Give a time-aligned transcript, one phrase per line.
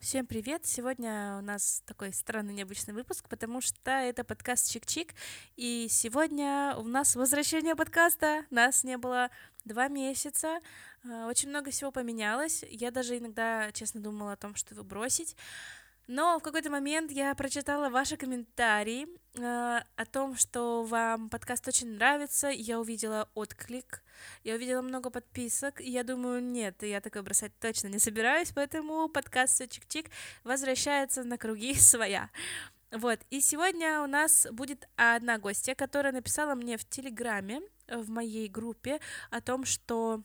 [0.00, 0.64] Всем привет!
[0.64, 5.10] Сегодня у нас такой странный необычный выпуск, потому что это подкаст Чик-Чик,
[5.56, 8.46] и сегодня у нас возвращение подкаста.
[8.48, 9.28] Нас не было
[9.66, 10.60] два месяца,
[11.04, 12.64] а, очень много всего поменялось.
[12.70, 15.36] Я даже иногда, честно, думала о том, что его бросить.
[16.12, 19.06] Но в какой-то момент я прочитала ваши комментарии
[19.36, 22.48] э, о том, что вам подкаст очень нравится.
[22.48, 24.02] Я увидела отклик,
[24.42, 25.80] я увидела много подписок.
[25.80, 30.10] И я думаю, нет, я такое бросать точно не собираюсь, поэтому подкаст Чик-Чик
[30.42, 32.30] возвращается на круги своя.
[32.90, 38.48] Вот, и сегодня у нас будет одна гостья, которая написала мне в Телеграме, в моей
[38.48, 38.98] группе,
[39.30, 40.24] о том, что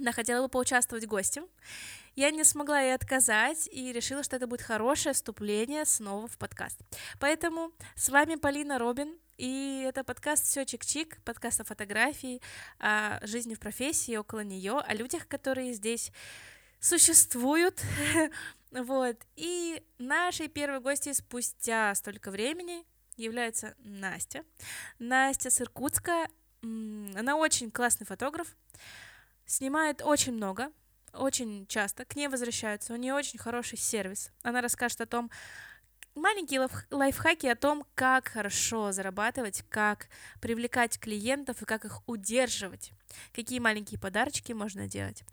[0.00, 1.46] она хотела бы поучаствовать гостем.
[2.16, 6.78] Я не смогла ей отказать и решила, что это будет хорошее вступление снова в подкаст.
[7.18, 12.40] Поэтому с вами Полина Робин, и это подкаст все чик-чик, подкаст о фотографии,
[12.78, 16.12] о жизни в профессии, около нее, о людях, которые здесь
[16.78, 17.82] существуют.
[18.70, 19.16] вот.
[19.34, 24.44] И нашей первой гостьей спустя столько времени является Настя.
[25.00, 26.28] Настя с Иркутска.
[26.62, 28.56] Она очень классный фотограф,
[29.46, 30.70] снимает очень много,
[31.16, 34.30] очень часто к ней возвращаются, у нее очень хороший сервис.
[34.42, 35.30] Она расскажет о том,
[36.14, 40.08] маленькие лайфхаки о том, как хорошо зарабатывать, как
[40.40, 42.92] привлекать клиентов и как их удерживать,
[43.32, 45.24] какие маленькие подарочки можно делать,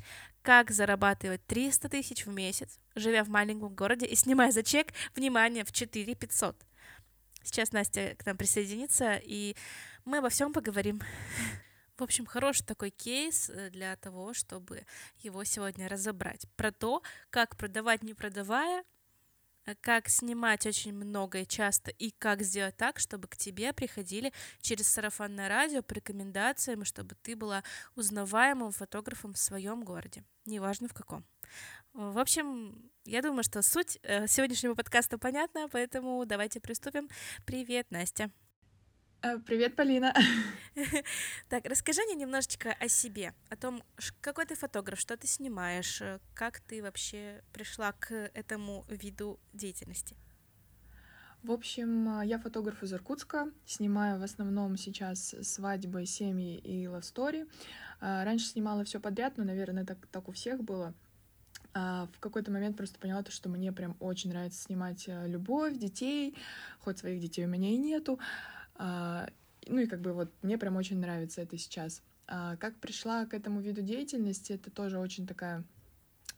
[0.41, 5.63] как зарабатывать 300 тысяч в месяц, живя в маленьком городе и снимая за чек, внимание,
[5.63, 6.55] в 4 500.
[7.43, 9.55] Сейчас Настя к нам присоединится, и
[10.05, 11.01] мы обо всем поговорим.
[12.01, 14.87] В общем, хороший такой кейс э, для того, чтобы
[15.19, 16.47] его сегодня разобрать.
[16.55, 18.83] Про то, как продавать не продавая,
[19.67, 24.33] э, как снимать очень много и часто, и как сделать так, чтобы к тебе приходили
[24.61, 27.63] через сарафанное радио по рекомендациям, чтобы ты была
[27.95, 31.23] узнаваемым фотографом в своем городе, неважно в каком.
[31.93, 37.09] В общем, я думаю, что суть э, сегодняшнего подкаста понятна, поэтому давайте приступим.
[37.45, 38.31] Привет, Настя.
[39.23, 40.13] Э, привет, Полина.
[41.49, 43.83] Так, расскажи мне немножечко о себе, о том,
[44.19, 50.15] какой ты фотограф, что ты снимаешь, э, как ты вообще пришла к этому виду деятельности.
[51.43, 57.47] В общем, э, я фотограф из Иркутска, снимаю в основном сейчас свадьбы, семьи и story.
[57.99, 60.95] Раньше снимала все подряд, но, наверное, так, так у всех было.
[61.73, 66.35] А в какой-то момент просто поняла то, что мне прям очень нравится снимать любовь, детей,
[66.79, 68.19] хоть своих детей у меня и нету.
[68.81, 69.29] А,
[69.67, 72.01] ну и как бы вот мне прям очень нравится это сейчас.
[72.27, 75.63] А как пришла к этому виду деятельности, это тоже очень такая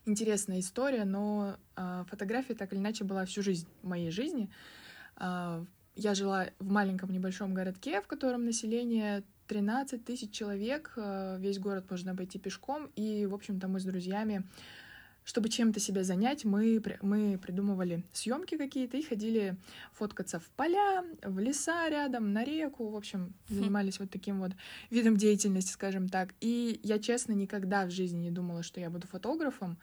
[0.05, 4.49] интересная история, но а, фотография так или иначе была всю жизнь в моей жизни.
[5.95, 10.91] Я жила в маленьком небольшом городке, в котором население 13 тысяч человек,
[11.37, 14.43] весь город можно обойти пешком, и, в общем-то, мы с друзьями
[15.23, 19.55] чтобы чем-то себя занять, мы, мы придумывали съемки какие-то и ходили
[19.93, 23.53] фоткаться в поля, в леса рядом, на реку, в общем, хм.
[23.55, 24.51] занимались вот таким вот
[24.89, 26.33] видом деятельности, скажем так.
[26.41, 29.77] И я, честно, никогда в жизни не думала, что я буду фотографом,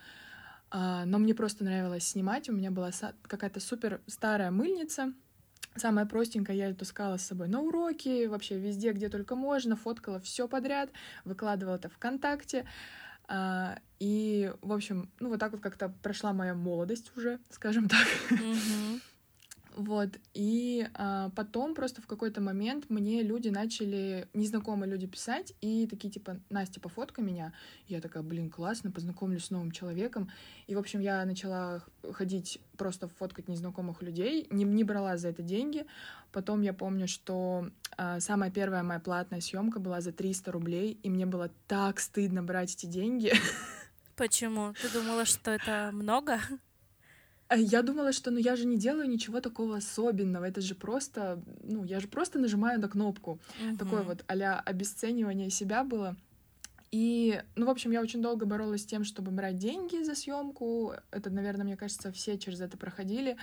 [0.71, 2.49] а, но мне просто нравилось снимать.
[2.49, 2.91] У меня была
[3.22, 5.12] какая-то супер старая мыльница,
[5.77, 10.19] Самая простенькая, я ее таскала с собой на уроки, вообще везде, где только можно, фоткала
[10.19, 10.91] все подряд,
[11.25, 12.67] выкладывала это ВКонтакте.
[13.33, 18.07] А, и, в общем, ну вот так вот как-то прошла моя молодость уже, скажем так.
[18.31, 19.01] Mm-hmm.
[19.77, 25.87] Вот, и а, потом просто в какой-то момент мне люди начали, незнакомые люди писать, и
[25.87, 27.53] такие типа, Настя, пофоткай меня.
[27.87, 30.31] я такая, блин, классно, познакомлюсь с новым человеком.
[30.67, 35.43] И, в общем, я начала ходить просто фоткать незнакомых людей, не, не брала за это
[35.43, 35.87] деньги.
[36.33, 41.11] Потом я помню, что а, самая первая моя платная съемка была за 300 рублей, и
[41.11, 43.33] мне было так стыдно брать эти деньги.
[44.17, 44.75] Почему?
[44.83, 46.41] Ты думала, что это много?
[47.50, 51.43] А я думала, что ну я же не делаю ничего такого особенного, это же просто,
[51.65, 53.41] ну я же просто нажимаю на кнопку.
[53.66, 53.77] Угу.
[53.77, 56.16] Такое вот а обесценивание себя было.
[56.93, 60.94] И, ну, в общем, я очень долго боролась с тем, чтобы брать деньги за съемку.
[61.10, 63.36] Это, наверное, мне кажется, все через это проходили.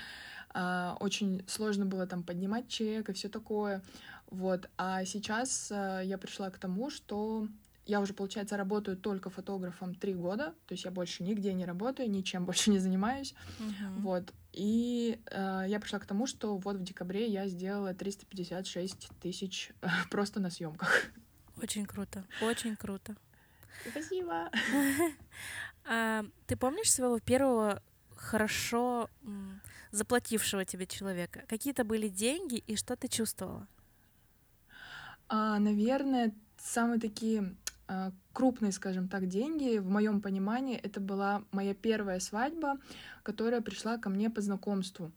[0.53, 3.81] А, очень сложно было там поднимать чек и все такое.
[4.29, 4.69] Вот.
[4.77, 7.47] А сейчас а, я пришла к тому, что
[7.87, 12.09] я уже, получается, работаю только фотографом три года, то есть я больше нигде не работаю,
[12.09, 13.33] ничем больше не занимаюсь.
[13.59, 13.99] Uh-huh.
[13.99, 14.33] Вот.
[14.51, 19.87] И э, я пришла к тому, что вот в декабре я сделала 356 тысяч э,
[20.11, 21.05] просто на съемках.
[21.61, 23.15] Очень круто, очень круто.
[23.89, 24.49] Спасибо.
[25.89, 27.81] А, ты помнишь своего первого
[28.17, 29.09] хорошо
[29.91, 31.43] заплатившего тебе человека?
[31.47, 33.65] Какие-то были деньги и что ты чувствовала?
[35.29, 37.55] А, наверное, самые такие
[38.33, 39.77] крупные, скажем так, деньги.
[39.77, 42.77] В моем понимании это была моя первая свадьба,
[43.23, 45.11] которая пришла ко мне по знакомству.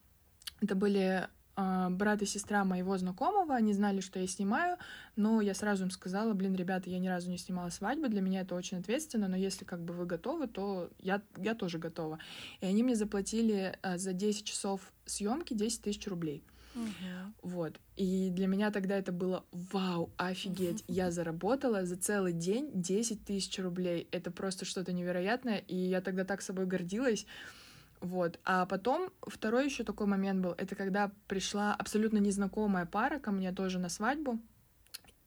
[0.60, 1.28] Это были
[1.62, 4.78] а, брат и сестра моего знакомого, они знали, что я снимаю,
[5.16, 8.40] но я сразу им сказала, блин, ребята, я ни разу не снимала свадьбы, для меня
[8.40, 12.18] это очень ответственно, но если как бы вы готовы, то я, я тоже готова.
[12.62, 16.42] И они мне заплатили а, за 10 часов съемки 10 тысяч рублей.
[16.74, 17.32] Uh-huh.
[17.42, 17.80] Вот.
[17.96, 20.84] И для меня тогда это было вау, офигеть.
[20.86, 24.08] Я заработала за целый день 10 тысяч рублей.
[24.12, 25.58] Это просто что-то невероятное.
[25.58, 27.26] И я тогда так собой гордилась.
[28.00, 28.38] Вот.
[28.44, 33.52] А потом второй еще такой момент был, это когда пришла абсолютно незнакомая пара ко мне
[33.52, 34.38] тоже на свадьбу.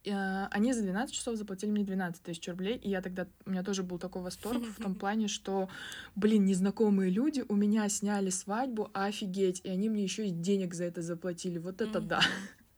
[0.05, 3.63] Э, они за 12 часов заплатили мне 12 тысяч рублей, и я тогда, у меня
[3.63, 5.69] тоже был такой восторг в том плане, что,
[6.15, 10.85] блин, незнакомые люди у меня сняли свадьбу, офигеть, и они мне еще и денег за
[10.85, 12.21] это заплатили, вот это да.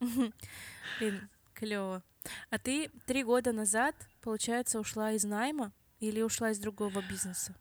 [1.00, 2.02] Блин, клево.
[2.50, 7.54] А ты три года назад, получается, ушла из найма или ушла из другого бизнеса?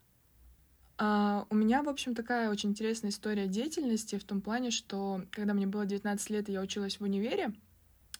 [0.98, 5.54] А, у меня, в общем, такая очень интересная история деятельности в том плане, что когда
[5.54, 7.54] мне было 19 лет, я училась в универе,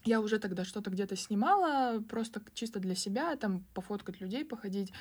[0.06, 4.92] я уже тогда что-то где-то снимала, просто чисто для себя, там пофоткать людей, походить.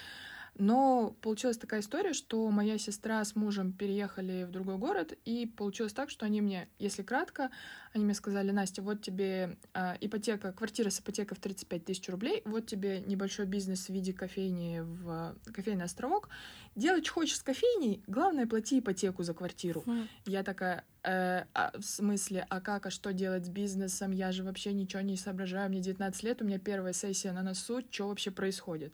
[0.57, 5.91] Но получилась такая история, что моя сестра с мужем переехали в другой город, и получилось
[5.91, 7.51] так, что они мне, если кратко,
[7.93, 12.41] они мне сказали, Настя, вот тебе э, ипотека, квартира с ипотекой в 35 тысяч рублей,
[12.45, 16.29] вот тебе небольшой бизнес в виде кофейни в кофейный островок.
[16.75, 19.83] Делай, что хочешь с кофейней, главное, плати ипотеку за квартиру.
[19.85, 20.07] Mm.
[20.25, 24.11] Я такая, э, а, в смысле, а как, а что делать с бизнесом?
[24.11, 27.81] Я же вообще ничего не соображаю, мне 19 лет, у меня первая сессия на носу,
[27.91, 28.93] что вообще происходит?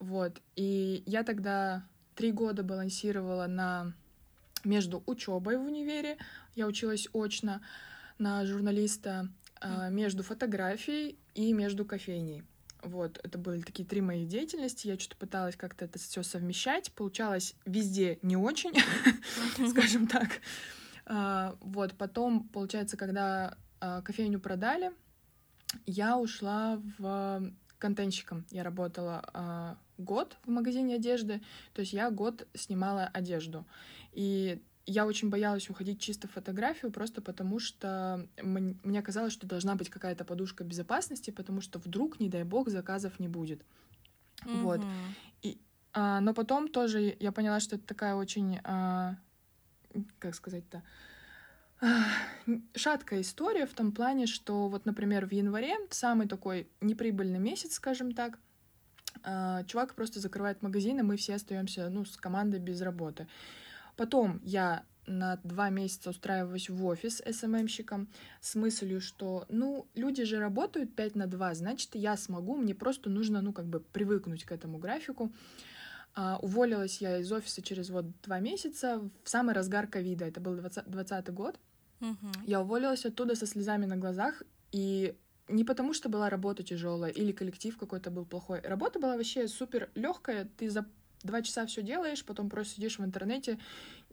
[0.00, 0.40] Вот.
[0.56, 3.94] И я тогда три года балансировала на
[4.64, 6.18] между учебой в универе,
[6.54, 7.62] я училась очно
[8.18, 9.30] на журналиста,
[9.60, 9.90] mm.
[9.90, 12.42] между фотографией и между кофейней.
[12.82, 14.88] Вот, это были такие три мои деятельности.
[14.88, 16.92] Я что-то пыталась как-то это все совмещать.
[16.92, 18.72] Получалось везде не очень,
[19.70, 20.40] скажем так.
[21.04, 24.92] А, вот, потом, получается, когда а, кофейню продали,
[25.84, 28.46] я ушла в контентщиком.
[28.50, 31.40] Я работала год в магазине одежды,
[31.72, 33.66] то есть я год снимала одежду.
[34.12, 39.76] И я очень боялась уходить чисто в фотографию, просто потому что мне казалось, что должна
[39.76, 43.62] быть какая-то подушка безопасности, потому что вдруг, не дай бог, заказов не будет.
[44.44, 44.62] Mm-hmm.
[44.62, 44.80] Вот.
[45.42, 45.60] И,
[45.92, 49.16] а, но потом тоже я поняла, что это такая очень, а,
[50.18, 50.82] как сказать-то,
[51.80, 52.04] а,
[52.74, 58.12] шаткая история в том плане, что вот, например, в январе самый такой неприбыльный месяц, скажем
[58.12, 58.38] так,
[59.66, 63.26] чувак просто закрывает магазин, и мы все остаемся, ну, с командой без работы.
[63.96, 68.08] Потом я на два месяца устраиваюсь в офис СММщиком
[68.40, 73.10] с мыслью, что, ну, люди же работают 5 на 2, значит, я смогу, мне просто
[73.10, 75.32] нужно, ну, как бы привыкнуть к этому графику.
[76.14, 80.54] А, уволилась я из офиса через вот два месяца в самый разгар ковида, это был
[80.54, 81.58] 2020 год.
[82.00, 82.28] Угу.
[82.46, 84.42] Я уволилась оттуда со слезами на глазах,
[84.72, 85.14] и
[85.50, 88.60] не потому, что была работа тяжелая или коллектив какой-то был плохой.
[88.60, 90.48] Работа была вообще супер легкая.
[90.56, 90.86] Ты за
[91.22, 93.58] два часа все делаешь, потом просто сидишь в интернете,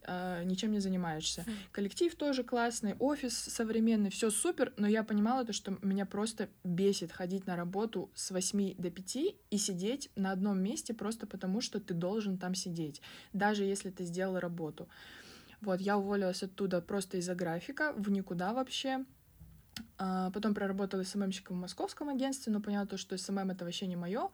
[0.04, 1.42] э, ничем не занимаешься.
[1.42, 1.54] Mm.
[1.72, 7.12] Коллектив тоже классный, офис современный, все супер, но я понимала то, что меня просто бесит
[7.12, 9.18] ходить на работу с 8 до 5
[9.50, 13.02] и сидеть на одном месте просто потому, что ты должен там сидеть,
[13.34, 14.88] даже если ты сделал работу.
[15.62, 19.06] Вот, я уволилась оттуда просто из-за графика, в никуда вообще.
[19.98, 23.88] А, потом проработала SMM щиком в московском агентстве, но поняла то, что SMM это вообще
[23.88, 24.30] не мое.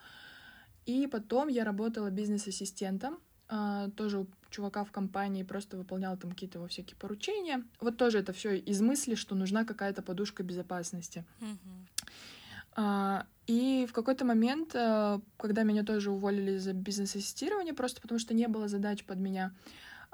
[0.86, 6.58] И потом я работала бизнес-ассистентом, а, тоже у чувака в компании, просто выполняла там какие-то
[6.60, 7.64] его всякие поручения.
[7.80, 11.26] Вот тоже это все из мысли, что нужна какая-то подушка безопасности.
[11.40, 13.26] Mm-hmm.
[13.48, 18.68] И в какой-то момент, когда меня тоже уволили за бизнес-ассистирование, просто потому что не было
[18.68, 19.54] задач под меня,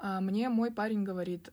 [0.02, 1.50] мне мой парень говорит,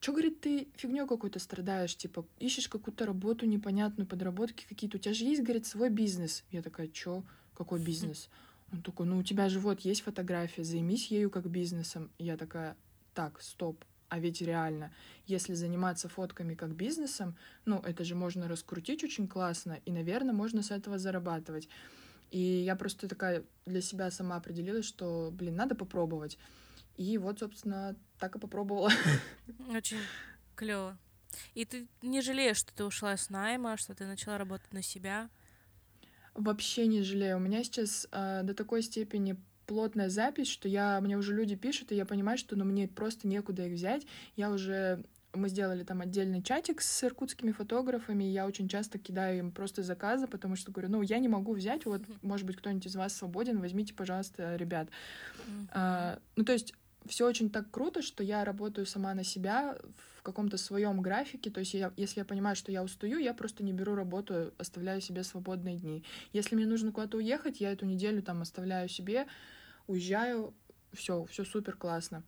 [0.00, 5.12] Чё, говорит, ты фигню какой-то страдаешь, типа, ищешь какую-то работу непонятную, подработки какие-то, у тебя
[5.12, 6.42] же есть, говорит, свой бизнес.
[6.50, 7.22] Я такая, чё,
[7.54, 8.30] какой бизнес?
[8.72, 12.10] Он такой, ну у тебя же вот есть фотография, займись ею как бизнесом.
[12.18, 12.76] я такая,
[13.14, 14.90] так, стоп, а ведь реально,
[15.26, 20.62] если заниматься фотками как бизнесом, ну, это же можно раскрутить очень классно, и, наверное, можно
[20.62, 21.68] с этого зарабатывать.
[22.30, 26.38] И я просто такая для себя сама определилась, что, блин, надо попробовать.
[26.96, 28.90] И вот, собственно, так и попробовала.
[29.70, 29.98] Очень
[30.54, 30.96] клево.
[31.54, 35.28] И ты не жалеешь, что ты ушла с найма, что ты начала работать на себя?
[36.34, 37.38] Вообще не жалею.
[37.38, 39.36] У меня сейчас э, до такой степени
[39.66, 43.26] плотная запись, что я, мне уже люди пишут, и я понимаю, что ну, мне просто
[43.26, 44.06] некуда их взять.
[44.36, 49.38] Я уже мы сделали там отдельный чатик с иркутскими фотографами, и я очень часто кидаю
[49.38, 52.86] им просто заказы, потому что говорю, ну, я не могу взять, вот, может быть, кто-нибудь
[52.86, 54.88] из вас свободен, возьмите, пожалуйста, ребят.
[55.72, 56.74] А, ну, то есть
[57.06, 59.78] все очень так круто, что я работаю сама на себя
[60.18, 61.50] в каком-то своем графике.
[61.50, 65.00] То есть, я, если я понимаю, что я устаю, я просто не беру работу, оставляю
[65.00, 66.04] себе свободные дни.
[66.32, 69.26] Если мне нужно куда-то уехать, я эту неделю там оставляю себе,
[69.86, 70.54] уезжаю,
[70.92, 72.22] все, все супер классно.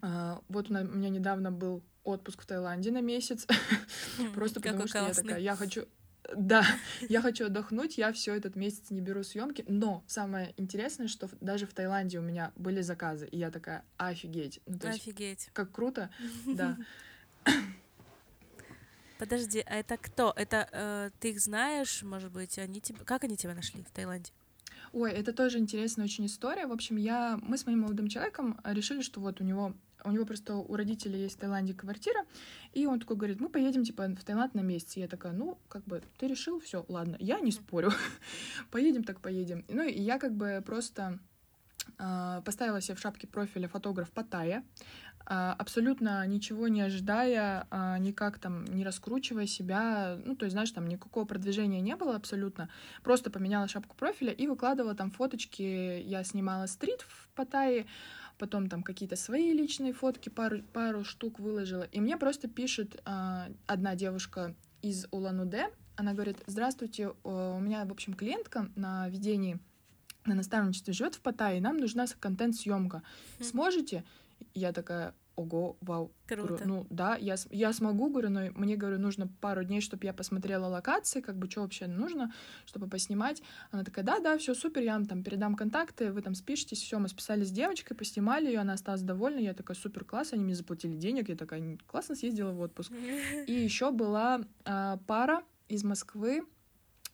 [0.00, 3.46] А, вот у меня недавно был отпуск в Таиланде на месяц,
[4.34, 5.86] просто потому что я такая, я хочу,
[6.34, 6.64] да,
[7.08, 11.66] я хочу отдохнуть, я все этот месяц не беру съемки, но самое интересное, что даже
[11.66, 14.60] в Таиланде у меня были заказы, и я такая, офигеть.
[14.66, 15.20] Ну, то офигеть.
[15.20, 16.10] Есть, как круто,
[16.46, 16.76] да.
[19.18, 20.32] Подожди, а это кто?
[20.34, 23.04] Это э, ты их знаешь, может быть, они тебя...
[23.04, 24.32] Как они тебя нашли в Таиланде?
[24.92, 26.66] Ой, это тоже интересная очень история.
[26.66, 30.24] В общем, я, мы с моим молодым человеком решили, что вот у него у него
[30.24, 32.24] просто у родителей есть в Таиланде квартира,
[32.72, 34.96] и он такой говорит, мы поедем, типа, в Таиланд на месяц.
[34.96, 37.92] И я такая, ну, как бы, ты решил, все, ладно, я не спорю,
[38.70, 39.64] поедем так поедем.
[39.68, 41.20] Ну, и я как бы просто
[41.98, 44.64] э, поставила себе в шапке профиля фотограф Паттайя,
[45.26, 50.86] абсолютно ничего не ожидая, э, никак там не раскручивая себя, ну, то есть, знаешь, там
[50.86, 52.68] никакого продвижения не было абсолютно,
[53.02, 57.86] просто поменяла шапку профиля и выкладывала там фоточки, я снимала стрит в Паттайе,
[58.38, 61.84] потом там какие-то свои личные фотки, пару, пару штук выложила.
[61.84, 67.92] И мне просто пишет э, одна девушка из Улан-Удэ, она говорит, здравствуйте, у меня, в
[67.92, 69.60] общем, клиентка на ведении,
[70.24, 73.02] на наставничестве живет в Паттайе, нам нужна контент-съемка.
[73.40, 74.04] Сможете?
[74.54, 76.12] Я такая, ого, вау.
[76.26, 76.48] Круто.
[76.48, 80.12] Говорю, ну да, я, я смогу, говорю, но мне, говорю, нужно пару дней, чтобы я
[80.12, 82.32] посмотрела локации, как бы, что вообще нужно,
[82.66, 83.42] чтобы поснимать.
[83.70, 86.98] Она такая, да, да, все супер, я вам там передам контакты, вы там спишетесь, все,
[86.98, 90.54] мы списали с девочкой, поснимали ее, она осталась довольна, я такая, супер, класс, они мне
[90.54, 92.92] заплатили денег, я такая, классно съездила в отпуск.
[93.46, 96.42] И еще была а, пара из Москвы,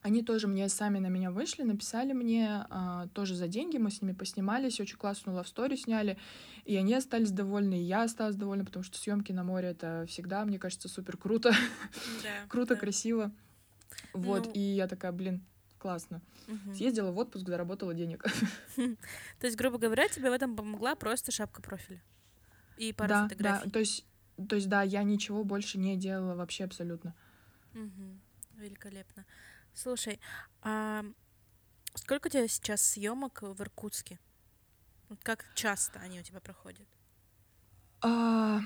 [0.03, 4.01] они тоже мне сами на меня вышли, написали мне а, тоже за деньги, мы с
[4.01, 6.19] ними поснимались, очень классную лавстори сняли,
[6.65, 10.45] и они остались довольны, и я осталась довольна, потому что съемки на море это всегда,
[10.45, 11.51] мне кажется, супер круто,
[12.23, 12.81] да, круто, да.
[12.81, 13.33] красиво,
[14.13, 14.53] вот, ну...
[14.53, 15.45] и я такая, блин,
[15.79, 16.23] классно.
[16.47, 16.75] Угу.
[16.75, 18.25] Съездила в отпуск, заработала денег.
[18.77, 22.01] То есть, грубо говоря, тебе в этом помогла просто шапка профиля
[22.79, 23.65] и пара да, фотографий.
[23.65, 24.07] Да, то есть,
[24.49, 27.15] то есть, да, я ничего больше не делала вообще абсолютно.
[27.75, 28.19] Угу.
[28.59, 29.25] Великолепно.
[29.81, 30.19] Слушай,
[30.61, 31.05] а
[31.95, 34.19] сколько у тебя сейчас съемок в Иркутске?
[35.23, 36.89] Как часто они у тебя проходят?
[38.01, 38.61] А,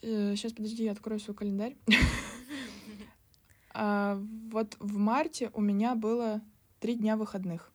[0.00, 1.76] э, сейчас, подожди, я открою свой календарь.
[3.74, 4.16] а,
[4.52, 6.40] вот в марте у меня было
[6.78, 7.72] три дня выходных.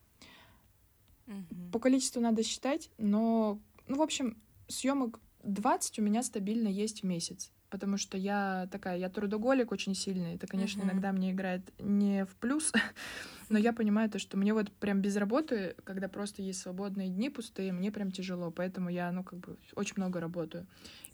[1.74, 7.06] По количеству надо считать, но, ну, в общем, съемок 20 у меня стабильно есть в
[7.06, 10.36] месяц потому что я такая, я трудоголик очень сильный.
[10.36, 10.86] Это, конечно, uh-huh.
[10.86, 12.72] иногда мне играет не в плюс,
[13.50, 17.30] но я понимаю то, что мне вот прям без работы, когда просто есть свободные дни
[17.30, 20.66] пустые, мне прям тяжело, поэтому я, ну, как бы очень много работаю.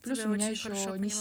[0.02, 1.12] Плюс Тебя у меня еще не...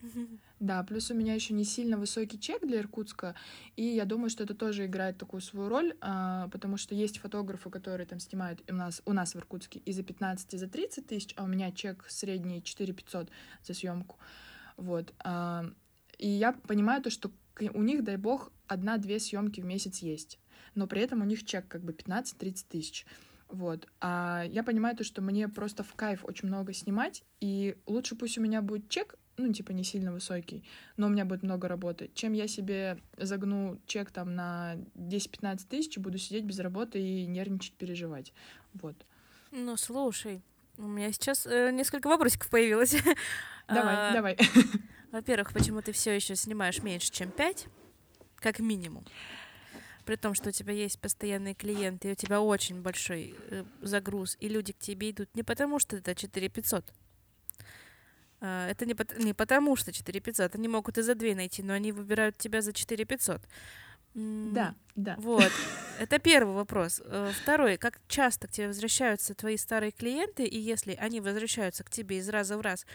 [0.60, 3.36] Да, плюс у меня еще не сильно высокий чек для Иркутска,
[3.76, 7.70] и я думаю, что это тоже играет такую свою роль, а, потому что есть фотографы,
[7.70, 11.06] которые там снимают у нас, у нас в Иркутске и за 15, и за 30
[11.06, 13.28] тысяч, а у меня чек средний 4 500
[13.64, 14.18] за съемку.
[14.78, 15.12] Вот.
[15.18, 15.66] А,
[16.16, 17.30] и я понимаю то, что
[17.74, 20.38] у них, дай бог, одна-две съемки в месяц есть.
[20.74, 23.04] Но при этом у них чек как бы 15-30 тысяч.
[23.48, 23.88] Вот.
[24.00, 28.38] А я понимаю то, что мне просто в кайф очень много снимать, и лучше пусть
[28.38, 30.64] у меня будет чек, ну, типа, не сильно высокий,
[30.96, 35.96] но у меня будет много работы, чем я себе загну чек там на 10-15 тысяч
[35.96, 38.32] и буду сидеть без работы и нервничать, переживать.
[38.74, 39.06] Вот.
[39.50, 40.42] Ну, слушай,
[40.78, 42.92] у меня сейчас э, несколько вопросиков появилось.
[43.68, 44.38] Давай, а, давай.
[45.12, 47.66] Во-первых, почему ты все еще снимаешь меньше, чем 5?
[48.36, 49.04] Как минимум.
[50.06, 54.38] При том, что у тебя есть постоянные клиенты, и у тебя очень большой э, загруз,
[54.40, 56.84] и люди к тебе идут не потому, что это 4500.
[58.40, 60.54] А, это не, по- не потому, что 4500.
[60.54, 63.42] Они могут и за 2 найти, но они выбирают тебя за 4500.
[64.14, 65.16] Да, да.
[65.18, 65.52] Вот.
[65.98, 67.02] Это первый вопрос.
[67.04, 67.76] Э, второй.
[67.76, 72.28] Как часто к тебе возвращаются твои старые клиенты, и если они возвращаются к тебе из
[72.28, 72.86] раза в раз,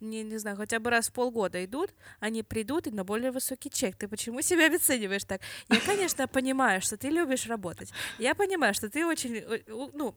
[0.00, 3.70] не, не знаю, хотя бы раз в полгода идут, они придут и на более высокий
[3.70, 3.96] чек.
[3.96, 5.40] Ты почему себя обесцениваешь так?
[5.68, 7.92] Я, конечно, понимаю, что ты любишь работать.
[8.18, 9.62] Я понимаю, что ты очень, э,
[9.94, 10.14] ну,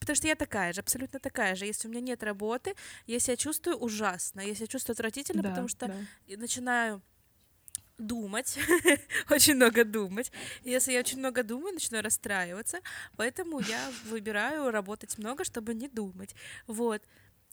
[0.00, 1.66] потому что я такая же, абсолютно такая же.
[1.66, 2.74] Если у меня нет работы,
[3.06, 6.36] я себя чувствую ужасно, я себя чувствую отвратительно, да, потому что да.
[6.36, 7.02] начинаю
[7.98, 8.58] думать,
[9.30, 10.30] очень много думать.
[10.64, 12.80] Если я очень много думаю, начинаю расстраиваться,
[13.16, 16.34] поэтому я выбираю работать много, чтобы не думать.
[16.66, 17.02] Вот.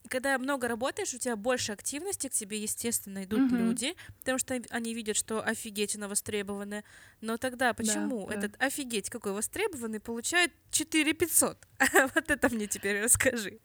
[0.08, 3.56] когда много работаешь, у тебя больше активности, к тебе, естественно, идут mm-hmm.
[3.56, 6.84] люди, потому что они видят, что офигеть, она востребованы.
[7.22, 8.66] Но тогда почему да, этот да.
[8.66, 11.68] офигеть какой востребованный получает 4 500?
[12.14, 13.60] вот это мне теперь расскажи.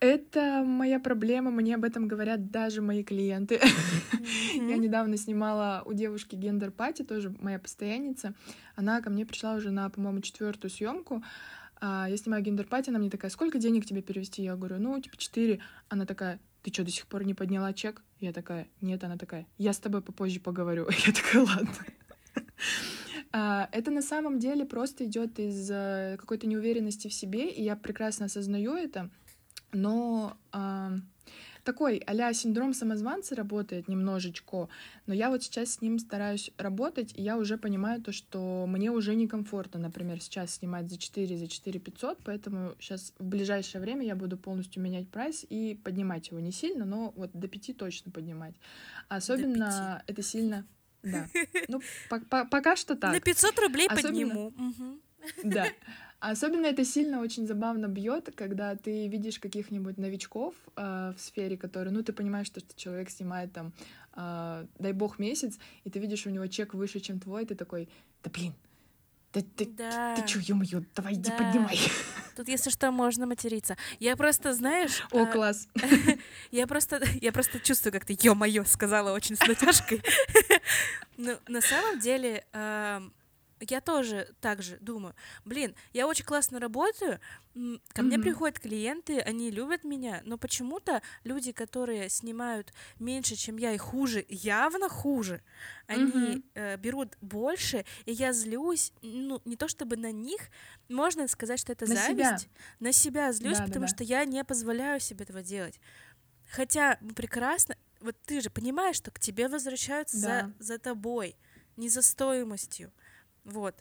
[0.00, 3.56] Это моя проблема, мне об этом говорят даже мои клиенты.
[3.56, 4.68] Mm-hmm.
[4.70, 8.34] Я недавно снимала у девушки gender party, тоже моя постоянница.
[8.76, 11.24] Она ко мне пришла уже на, по-моему, четвертую съемку.
[11.80, 14.42] А, я снимаю gender party, она мне такая, сколько денег тебе перевести?
[14.42, 15.60] Я говорю, ну, типа, четыре.
[15.88, 18.02] Она такая, ты что, до сих пор не подняла чек?
[18.20, 20.88] Я такая, нет, она такая, я с тобой попозже поговорю.
[21.06, 21.74] Я такая, ладно.
[23.32, 27.76] А, это на самом деле просто идет из э, какой-то неуверенности в себе, и я
[27.76, 29.10] прекрасно осознаю это,
[29.72, 30.36] но
[31.68, 34.70] такой а синдром самозванца работает немножечко,
[35.06, 38.90] но я вот сейчас с ним стараюсь работать, и я уже понимаю то, что мне
[38.90, 44.06] уже некомфортно, например, сейчас снимать за 4, за 4 500, поэтому сейчас в ближайшее время
[44.06, 48.12] я буду полностью менять прайс и поднимать его не сильно, но вот до 5 точно
[48.12, 48.54] поднимать.
[49.08, 50.66] Особенно это сильно...
[51.02, 51.28] Да.
[51.68, 53.12] Ну, пока что так.
[53.12, 54.52] На 500 рублей подниму.
[55.44, 55.66] Да.
[56.20, 61.92] Особенно это сильно очень забавно бьет, когда ты видишь каких-нибудь новичков э, в сфере, которые,
[61.92, 63.72] ну, ты понимаешь, что, что человек снимает там,
[64.16, 67.54] э, дай бог, месяц, и ты видишь у него чек выше, чем твой, и ты
[67.54, 67.88] такой,
[68.24, 68.52] да блин,
[69.32, 70.16] да ты, да.
[70.16, 71.20] ты, ты чё, ё-моё, давай да.
[71.20, 71.78] иди поднимай.
[72.36, 73.76] Тут, если что, можно материться.
[74.00, 75.04] Я просто, знаешь...
[75.12, 75.68] О, класс.
[76.50, 80.02] я просто, я просто чувствую, как ты ё-моё сказала очень с натяжкой.
[81.16, 82.44] Ну, на самом деле,
[83.60, 87.20] я тоже так же думаю, блин, я очень классно работаю,
[87.54, 88.02] ко mm-hmm.
[88.02, 93.78] мне приходят клиенты, они любят меня, но почему-то люди, которые снимают меньше, чем я, и
[93.78, 95.42] хуже, явно хуже,
[95.86, 96.42] они mm-hmm.
[96.54, 100.40] э, берут больше, и я злюсь, ну, не то чтобы на них,
[100.88, 102.50] можно сказать, что это на зависть, себя.
[102.80, 103.94] на себя злюсь, да, потому да, да.
[103.94, 105.80] что я не позволяю себе этого делать.
[106.50, 110.52] Хотя прекрасно, вот ты же понимаешь, что к тебе возвращаются да.
[110.58, 111.36] за, за тобой,
[111.76, 112.92] не за стоимостью.
[113.48, 113.74] Вот.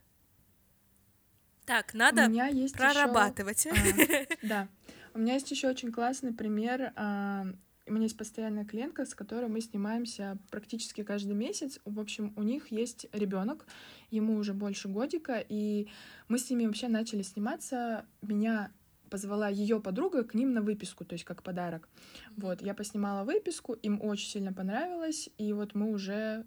[1.65, 2.29] Так, надо
[2.73, 3.65] прорабатывать.
[3.65, 3.75] Еще...
[3.75, 4.67] А, да.
[5.13, 6.93] У меня есть еще очень классный пример.
[6.95, 7.45] А,
[7.85, 11.79] у меня есть постоянная клиентка, с которой мы снимаемся практически каждый месяц.
[11.83, 13.65] В общем, у них есть ребенок,
[14.09, 15.89] ему уже больше годика, и
[16.29, 18.05] мы с ними вообще начали сниматься.
[18.21, 18.71] Меня
[19.09, 21.89] позвала ее подруга к ним на выписку, то есть как подарок.
[22.37, 26.45] Вот, я поснимала выписку, им очень сильно понравилось, и вот мы уже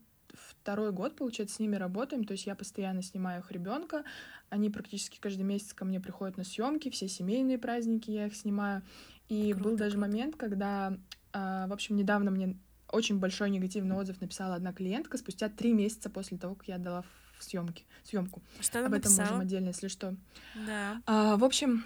[0.71, 4.05] второй год, получается, с ними работаем, то есть я постоянно снимаю их ребенка,
[4.51, 8.83] они практически каждый месяц ко мне приходят на съемки, все семейные праздники я их снимаю,
[9.29, 10.09] и круто, был даже круто.
[10.09, 10.97] момент, когда,
[11.33, 12.57] э, в общем, недавно мне
[12.89, 17.03] очень большой негативный отзыв написала одна клиентка спустя три месяца после того, как я отдала
[17.37, 18.41] в съемки, съемку.
[18.61, 20.15] Что Об этом можем отдельно, если что.
[20.55, 21.03] Да.
[21.05, 21.85] А, в общем,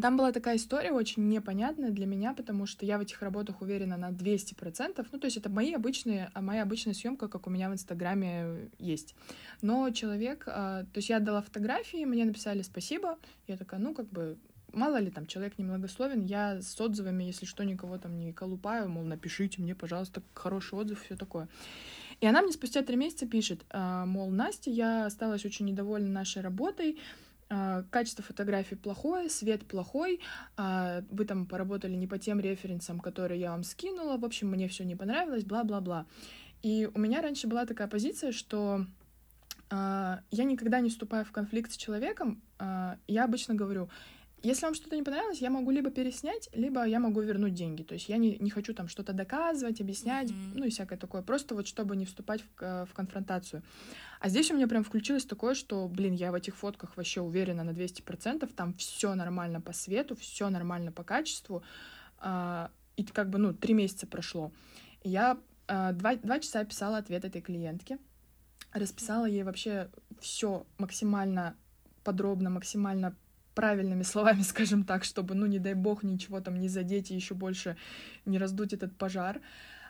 [0.00, 3.96] там была такая история очень непонятная для меня, потому что я в этих работах уверена
[3.96, 5.06] на 200%.
[5.10, 8.70] Ну, то есть это мои обычные, а моя обычная съемка, как у меня в Инстаграме
[8.78, 9.14] есть.
[9.62, 14.08] Но человек, а, то есть я отдала фотографии, мне написали спасибо, я такая, ну, как
[14.10, 14.38] бы,
[14.72, 19.04] мало ли там человек немногословен, я с отзывами, если что, никого там не колупаю, мол,
[19.04, 21.48] напишите мне, пожалуйста, хороший отзыв, все такое.
[22.20, 26.42] И она мне спустя три месяца пишет, а, мол, Настя, я осталась очень недовольна нашей
[26.42, 26.98] работой,
[27.90, 30.20] качество фотографий плохое, свет плохой,
[30.56, 34.68] а, вы там поработали не по тем референсам, которые я вам скинула, в общем, мне
[34.68, 36.06] все не понравилось, бла-бла-бла.
[36.62, 38.84] И у меня раньше была такая позиция, что
[39.70, 42.42] а, я никогда не вступаю в конфликт с человеком,
[43.06, 43.88] я обычно говорю,
[44.42, 47.82] если вам что-то не понравилось, я могу либо переснять, либо я могу вернуть деньги.
[47.82, 50.52] То есть я не, не хочу там что-то доказывать, объяснять, mm-hmm.
[50.54, 51.22] ну и всякое такое.
[51.22, 53.62] Просто вот чтобы не вступать в, в конфронтацию.
[54.20, 57.64] А здесь у меня прям включилось такое, что, блин, я в этих фотках вообще уверена
[57.64, 61.62] на 200%, там все нормально по свету, все нормально по качеству.
[62.18, 64.52] А, и как бы, ну, три месяца прошло.
[65.02, 67.98] И я а, два, два часа писала ответ этой клиентке,
[68.72, 71.56] расписала ей вообще все максимально
[72.04, 73.14] подробно, максимально
[73.58, 77.34] правильными словами, скажем так, чтобы, ну, не дай бог, ничего там не задеть и еще
[77.34, 77.76] больше
[78.24, 79.40] не раздуть этот пожар.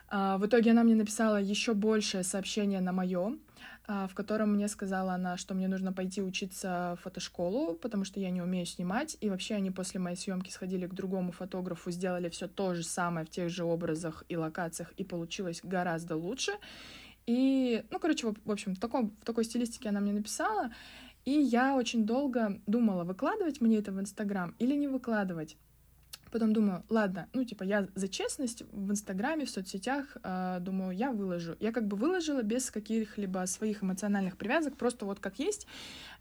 [0.07, 3.37] А, в итоге она мне написала еще большее сообщение на мое,
[3.85, 8.19] а, в котором мне сказала она, что мне нужно пойти учиться в фотошколу, потому что
[8.19, 9.17] я не умею снимать.
[9.21, 13.27] И вообще они после моей съемки сходили к другому фотографу, сделали все то же самое
[13.27, 16.53] в тех же образах и локациях, и получилось гораздо лучше.
[17.27, 20.71] И, ну, короче, в общем, в, таком, в такой стилистике она мне написала.
[21.29, 25.57] И я очень долго думала, выкладывать мне это в Инстаграм или не выкладывать.
[26.31, 31.11] Потом думаю, ладно, ну, типа, я за честность в Инстаграме, в соцсетях, э, думаю, я
[31.11, 31.55] выложу.
[31.59, 35.67] Я как бы выложила без каких-либо своих эмоциональных привязок, просто вот как есть,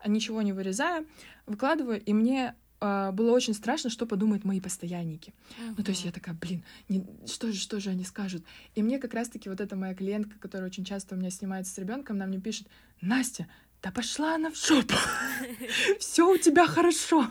[0.07, 1.07] ничего не вырезая,
[1.47, 5.33] выкладываю, и мне э, было очень страшно, что подумают мои постоянники.
[5.33, 5.75] Uh-huh.
[5.79, 8.45] Ну, то есть я такая, блин, не, что же, что же они скажут?
[8.75, 11.79] И мне как раз-таки вот эта моя клиентка, которая очень часто у меня снимается с
[11.79, 12.69] ребенком, она мне пишет,
[13.01, 13.47] Настя,
[13.83, 14.95] да пошла она в жопу,
[15.99, 17.31] все у тебя хорошо.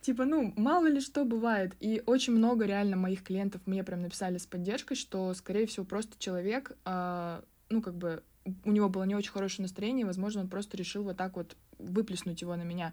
[0.00, 1.74] Типа, ну, мало ли что бывает.
[1.80, 6.18] И очень много реально моих клиентов мне прям написали с поддержкой, что, скорее всего, просто
[6.18, 8.22] человек, э, ну, как бы,
[8.64, 12.40] у него было не очень хорошее настроение, возможно, он просто решил вот так вот выплеснуть
[12.40, 12.92] его на меня.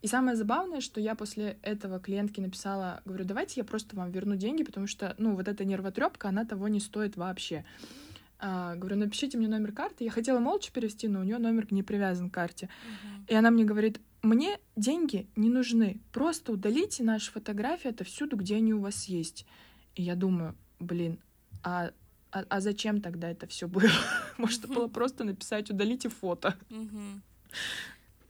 [0.00, 4.36] И самое забавное, что я после этого клиентке написала, говорю, давайте я просто вам верну
[4.36, 7.64] деньги, потому что, ну, вот эта нервотрепка, она того не стоит вообще.
[8.44, 10.02] А, говорю, напишите мне номер карты.
[10.02, 12.68] Я хотела молча перевести, но у нее номер не привязан к карте.
[12.68, 13.24] Uh-huh.
[13.28, 16.00] И она мне говорит, мне деньги не нужны.
[16.10, 19.46] Просто удалите наши фотографии отовсюду, где они у вас есть.
[19.94, 21.20] И я думаю, блин,
[21.62, 21.92] а,
[22.32, 23.88] а, а зачем тогда это все было?
[24.38, 26.56] Может, было просто написать, удалите фото.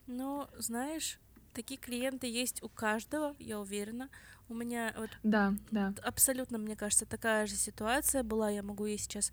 [0.07, 1.19] Ну, знаешь,
[1.55, 4.11] такие клиенты есть у каждого, я уверена.
[4.51, 5.95] У меня вот да, да.
[6.03, 8.51] абсолютно, мне кажется, такая же ситуация была.
[8.51, 9.33] Я могу ей сейчас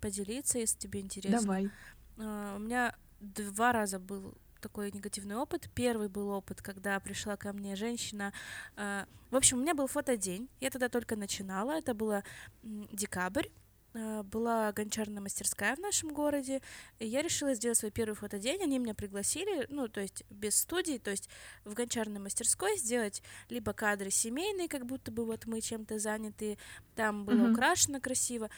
[0.00, 1.40] поделиться, если тебе интересно.
[1.40, 1.70] Давай.
[2.16, 5.70] Uh, у меня два раза был такой негативный опыт.
[5.74, 8.32] Первый был опыт, когда пришла ко мне женщина.
[8.76, 10.48] Uh, в общем, у меня был фотодень.
[10.60, 11.72] Я тогда только начинала.
[11.72, 12.24] Это было
[12.62, 13.48] декабрь.
[13.92, 16.62] Uh, была гончарная мастерская в нашем городе,
[17.00, 18.62] и я решила сделать свой первый фотодень.
[18.62, 21.28] Они меня пригласили, ну, то есть без студии, то есть
[21.64, 26.56] в гончарной мастерской сделать либо кадры семейные, как будто бы вот мы чем-то заняты,
[26.94, 27.52] там было mm-hmm.
[27.52, 28.48] украшено красиво,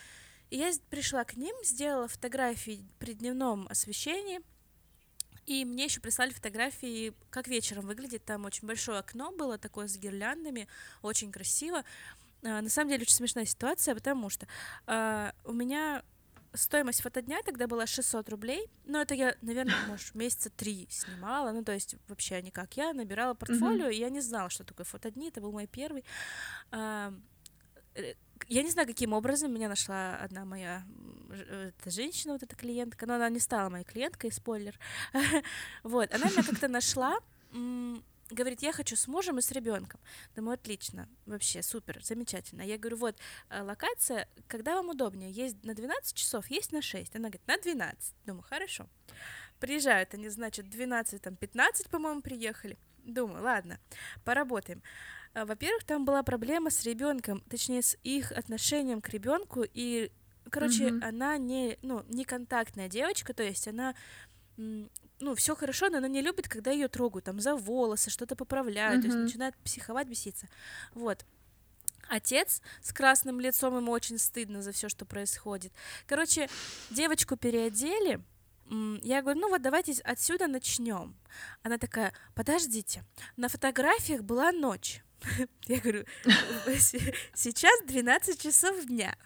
[0.52, 4.40] и я пришла к ним, сделала фотографии при дневном освещении,
[5.46, 8.26] и мне еще прислали фотографии, как вечером выглядит.
[8.26, 10.68] Там очень большое окно было такое с гирляндами,
[11.00, 11.84] очень красиво.
[12.44, 14.46] А, на самом деле очень смешная ситуация, потому что
[14.86, 16.02] а, у меня
[16.52, 21.64] стоимость фотодня тогда была 600 рублей, но это я, наверное, может, месяца три снимала, ну,
[21.64, 22.76] то есть вообще никак.
[22.76, 23.94] Я набирала портфолио, mm-hmm.
[23.94, 26.04] и я не знала, что такое фотодни, это был мой первый.
[26.72, 27.10] А,
[27.94, 28.12] э,
[28.52, 30.84] я не знаю, каким образом меня нашла одна моя
[31.30, 34.78] эта женщина, вот эта клиентка, но она не стала моей клиенткой, спойлер.
[35.82, 37.18] вот, она меня как-то нашла,
[38.30, 40.00] говорит, я хочу с мужем и с ребенком.
[40.36, 42.60] Думаю, отлично, вообще супер, замечательно.
[42.60, 43.16] Я говорю, вот,
[43.48, 47.16] э, локация, когда вам удобнее, есть на 12 часов, есть на 6.
[47.16, 48.14] Она говорит, на 12.
[48.26, 48.86] Думаю, хорошо.
[49.60, 52.76] Приезжают они, значит, 12, там, 15, по-моему, приехали.
[53.04, 53.80] Думаю, ладно,
[54.24, 54.82] поработаем.
[55.34, 60.10] А, во-первых, там была проблема с ребенком, точнее, с их отношением к ребенку, и,
[60.50, 61.04] короче, mm-hmm.
[61.08, 63.94] она не, ну, не контактная девочка, то есть она
[64.56, 68.98] ну, все хорошо, но она не любит, когда ее трогают, там, за волосы, что-то поправляют,
[68.98, 69.02] mm-hmm.
[69.02, 70.48] то есть начинает психовать, беситься.
[70.94, 71.24] Вот.
[72.08, 75.72] Отец с красным лицом, ему очень стыдно за все, что происходит.
[76.06, 76.50] Короче,
[76.90, 78.20] девочку переодели,
[79.02, 81.14] я говорю, ну вот давайте отсюда начнем.
[81.62, 83.04] Она такая, подождите,
[83.36, 85.02] на фотографиях была ночь.
[85.66, 86.04] Я говорю,
[87.34, 89.16] сейчас 12 часов дня,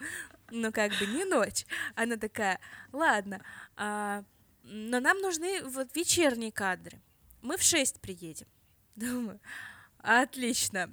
[0.51, 1.65] но как бы не ночь.
[1.95, 2.59] Она такая,
[2.93, 3.43] ладно,
[3.77, 4.25] а,
[4.63, 7.01] но нам нужны вот вечерние кадры.
[7.43, 8.47] Мы в 6 приедем.
[8.97, 9.41] Думаю,
[9.99, 10.91] Отлично.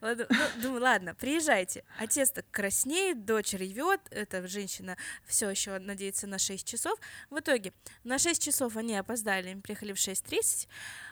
[0.00, 0.16] Ну,
[0.62, 1.84] думаю, ладно, приезжайте.
[1.98, 6.98] Отец так краснеет, дочь ревет, эта женщина все еще надеется на 6 часов.
[7.30, 7.72] В итоге
[8.04, 10.68] на 6 часов они опоздали, они приехали в 6.30.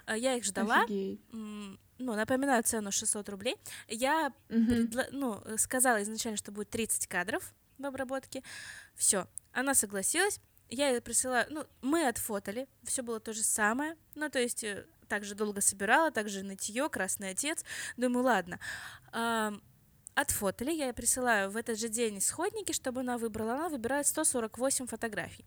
[0.07, 0.85] А я их ждала.
[0.85, 1.21] Офигеть.
[1.33, 3.57] Ну, напоминаю цену 600 рублей.
[3.87, 4.59] Я угу.
[4.59, 8.43] предла- ну, сказала изначально, что будет 30 кадров в обработке.
[8.95, 9.29] Все.
[9.53, 10.41] Она согласилась.
[10.69, 14.87] Я ей присылаю, ну, мы отфотали, все было то же самое, ну, то есть э,
[15.13, 17.67] также долго собирала, также нытье, красный отец.
[17.99, 18.59] Думаю, ладно.
[19.13, 19.53] А,
[20.15, 23.53] отфотали, я ей присылаю в этот же день исходники, чтобы она выбрала.
[23.53, 25.45] Она выбирает 148 фотографий.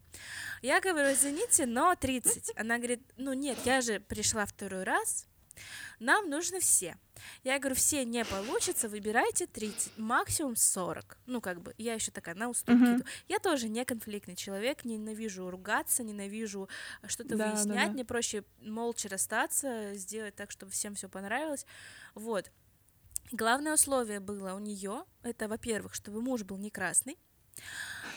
[0.61, 2.51] Я говорю, извините, но 30.
[2.55, 5.25] Она говорит, ну нет, я же пришла второй раз,
[5.99, 6.95] нам нужны все.
[7.43, 11.17] Я говорю, все не получится, выбирайте 30, максимум 40.
[11.25, 13.05] Ну, как бы, я еще такая на уступки иду.
[13.27, 16.69] Я тоже не конфликтный человек, ненавижу ругаться, ненавижу
[17.01, 17.75] э, что-то да, выяснять.
[17.75, 17.91] Да, да.
[17.91, 21.65] Мне проще молча расстаться, сделать так, чтобы всем все понравилось.
[22.13, 22.51] Вот.
[23.31, 27.17] Главное условие было у нее, это, во-первых, чтобы муж был не красный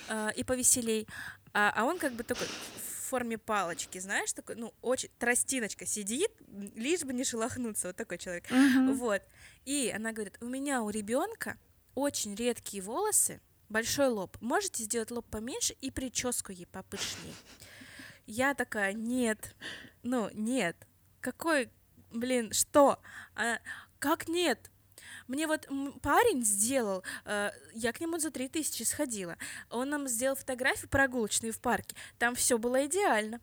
[0.08, 1.08] э, и повеселей,
[1.54, 2.46] а, а он как бы такой
[3.08, 6.30] форме палочки, знаешь, такой, ну, очень, тростиночка сидит,
[6.74, 8.94] лишь бы не шелохнуться, вот такой человек, uh-huh.
[8.94, 9.22] вот.
[9.64, 11.58] И она говорит, у меня у ребенка
[11.94, 17.34] очень редкие волосы, большой лоб, можете сделать лоб поменьше и прическу ей попышнее.
[18.26, 19.54] Я такая, нет,
[20.02, 20.76] ну, нет,
[21.20, 21.70] какой,
[22.10, 23.00] блин, что?
[23.34, 23.58] А,
[23.98, 24.70] как нет?
[25.28, 25.68] Мне вот
[26.02, 29.36] парень сделал, э, я к нему за три тысячи сходила,
[29.70, 33.40] он нам сделал фотографию прогулочные в парке, там все было идеально.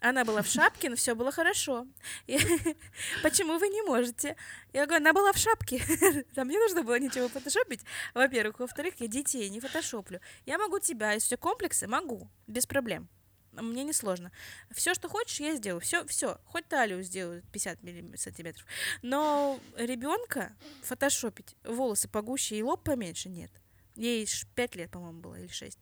[0.00, 1.86] Она была в шапке, но все было хорошо.
[2.26, 2.38] И,
[3.22, 4.36] Почему вы не можете?
[4.72, 5.82] Я говорю, она была в шапке.
[6.36, 7.80] Там не нужно было ничего фотошопить.
[8.14, 8.60] Во-первых.
[8.60, 10.20] Во-вторых, я детей не фотошоплю.
[10.46, 12.28] Я могу тебя, если у тебя комплексы, могу.
[12.46, 13.08] Без проблем.
[13.52, 14.30] Мне не сложно.
[14.70, 15.80] Все, что хочешь, я сделаю.
[15.80, 16.38] Все, все.
[16.44, 17.78] Хоть талию сделаю 50
[18.16, 18.66] сантиметров.
[19.02, 23.50] Но ребенка фотошопить, волосы погуще и лоб поменьше нет.
[23.96, 25.78] Ей 5 лет, по-моему, было, или 6.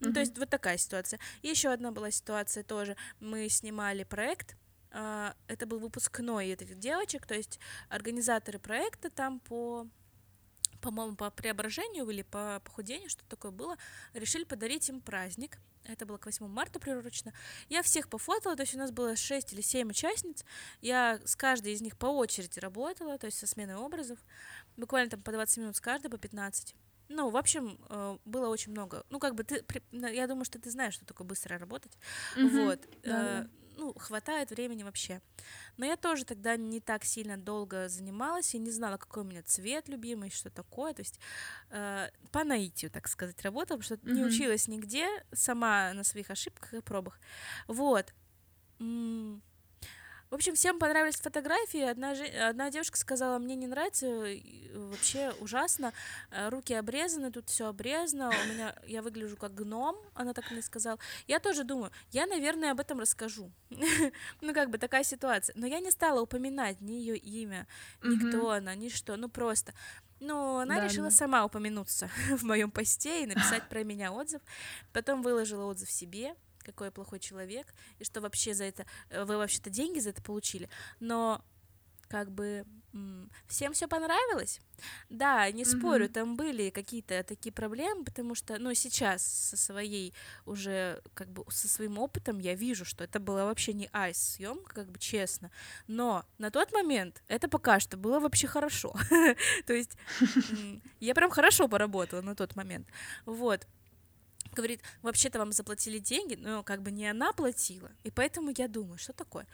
[0.00, 1.18] Ну, то есть вот такая ситуация.
[1.42, 2.96] Еще одна была ситуация тоже.
[3.20, 4.56] Мы снимали проект,
[4.90, 9.88] а, это был выпускной этих девочек, то есть организаторы проекта там по
[10.84, 13.78] по-моему, по преображению или по похудению, что такое было,
[14.12, 15.58] решили подарить им праздник.
[15.84, 17.32] Это было к 8 марта приурочено.
[17.70, 20.44] Я всех пофотала, то есть у нас было 6 или 7 участниц.
[20.82, 24.18] Я с каждой из них по очереди работала, то есть со сменой образов.
[24.76, 26.74] Буквально там по 20 минут с каждой, по 15.
[27.08, 29.06] Ну, в общем, э, было очень много.
[29.08, 31.92] Ну, как бы ты, я думаю, что ты знаешь, что такое быстро работать.
[32.36, 32.64] Mm-hmm.
[32.64, 32.80] Вот.
[33.02, 33.48] Да, да.
[33.76, 35.20] Ну, хватает времени вообще.
[35.76, 39.42] Но я тоже тогда не так сильно долго занималась, я не знала, какой у меня
[39.42, 40.94] цвет любимый, что такое.
[40.94, 41.20] То есть
[41.70, 44.12] э, по наитию, так сказать, работала, потому что mm-hmm.
[44.12, 47.18] не училась нигде, сама на своих ошибках и пробах.
[47.66, 48.12] Вот.
[50.30, 51.80] В общем, всем понравились фотографии.
[51.80, 54.06] Одна, же, одна девушка сказала, мне не нравится,
[54.74, 55.92] вообще ужасно.
[56.30, 58.30] Э, руки обрезаны, тут все обрезано.
[58.30, 60.98] У меня я выгляжу как гном, она так мне сказала.
[61.26, 63.52] Я тоже думаю, я, наверное, об этом расскажу.
[64.40, 65.54] ну, как бы такая ситуация.
[65.56, 67.66] Но я не стала упоминать ни ее имя,
[68.02, 69.16] ни кто она, ни что.
[69.16, 69.72] Ну, просто.
[70.20, 71.14] Но она да, решила да.
[71.14, 72.08] сама упомянуться
[72.38, 74.40] в моем посте и написать про меня отзыв.
[74.92, 76.34] Потом выложила отзыв себе
[76.64, 80.22] какой я плохой человек, и что вообще за это, э, вы вообще-то деньги за это
[80.22, 80.68] получили,
[81.00, 81.44] но
[82.08, 82.64] как бы
[83.48, 84.60] всем все понравилось.
[85.10, 86.12] Да, не спорю, mm-hmm.
[86.12, 90.14] там были какие-то такие проблемы, потому что, ну, сейчас со своей
[90.46, 94.74] уже, как бы, со своим опытом я вижу, что это было вообще не айс съемка,
[94.74, 95.50] как бы честно.
[95.88, 98.94] Но на тот момент это пока что было вообще хорошо.
[99.66, 99.96] То есть
[101.00, 102.86] я прям хорошо поработала на тот момент.
[103.26, 103.66] Вот
[104.54, 108.98] говорит, вообще-то вам заплатили деньги, но как бы не она платила, и поэтому я думаю,
[108.98, 109.46] что такое.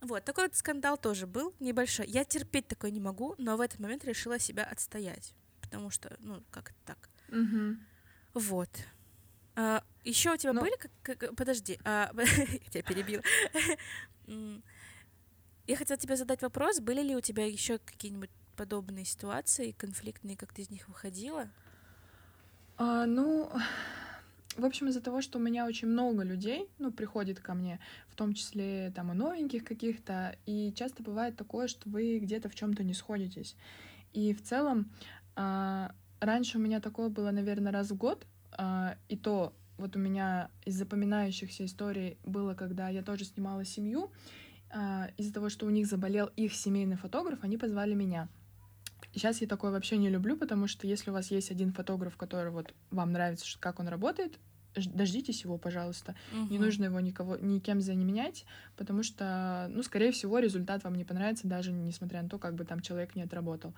[0.00, 2.06] Вот, такой вот скандал тоже был небольшой.
[2.08, 6.42] Я терпеть такое не могу, но в этот момент решила себя отстоять, потому что, ну,
[6.50, 7.08] как это так.
[7.28, 7.76] Угу.
[8.34, 8.68] Вот.
[9.54, 10.60] А, еще у тебя ну...
[10.60, 13.22] были как, как подожди, а, я тебя перебила.
[15.66, 20.52] я хотела тебе задать вопрос, были ли у тебя еще какие-нибудь подобные ситуации конфликтные, как
[20.52, 21.48] ты из них выходила?
[22.76, 23.52] А, ну,
[24.56, 28.14] в общем, из-за того, что у меня очень много людей, ну, приходит ко мне, в
[28.14, 32.84] том числе там и новеньких каких-то, и часто бывает такое, что вы где-то в чем-то
[32.84, 33.56] не сходитесь.
[34.12, 34.90] И в целом,
[35.36, 35.88] э,
[36.20, 38.26] раньше у меня такое было, наверное, раз в год,
[38.58, 44.10] э, и то вот у меня из запоминающихся историй было, когда я тоже снимала семью,
[44.70, 48.28] э, из-за того, что у них заболел их семейный фотограф, они позвали меня.
[49.12, 52.50] Сейчас я такое вообще не люблю, потому что если у вас есть один фотограф, который
[52.50, 54.38] вот вам нравится, как он работает,
[54.74, 56.14] дождитесь его, пожалуйста.
[56.32, 56.52] Угу.
[56.52, 58.44] Не нужно его никого, никем заменять,
[58.76, 62.64] потому что, ну, скорее всего, результат вам не понравится, даже несмотря на то, как бы
[62.64, 63.74] там человек не отработал.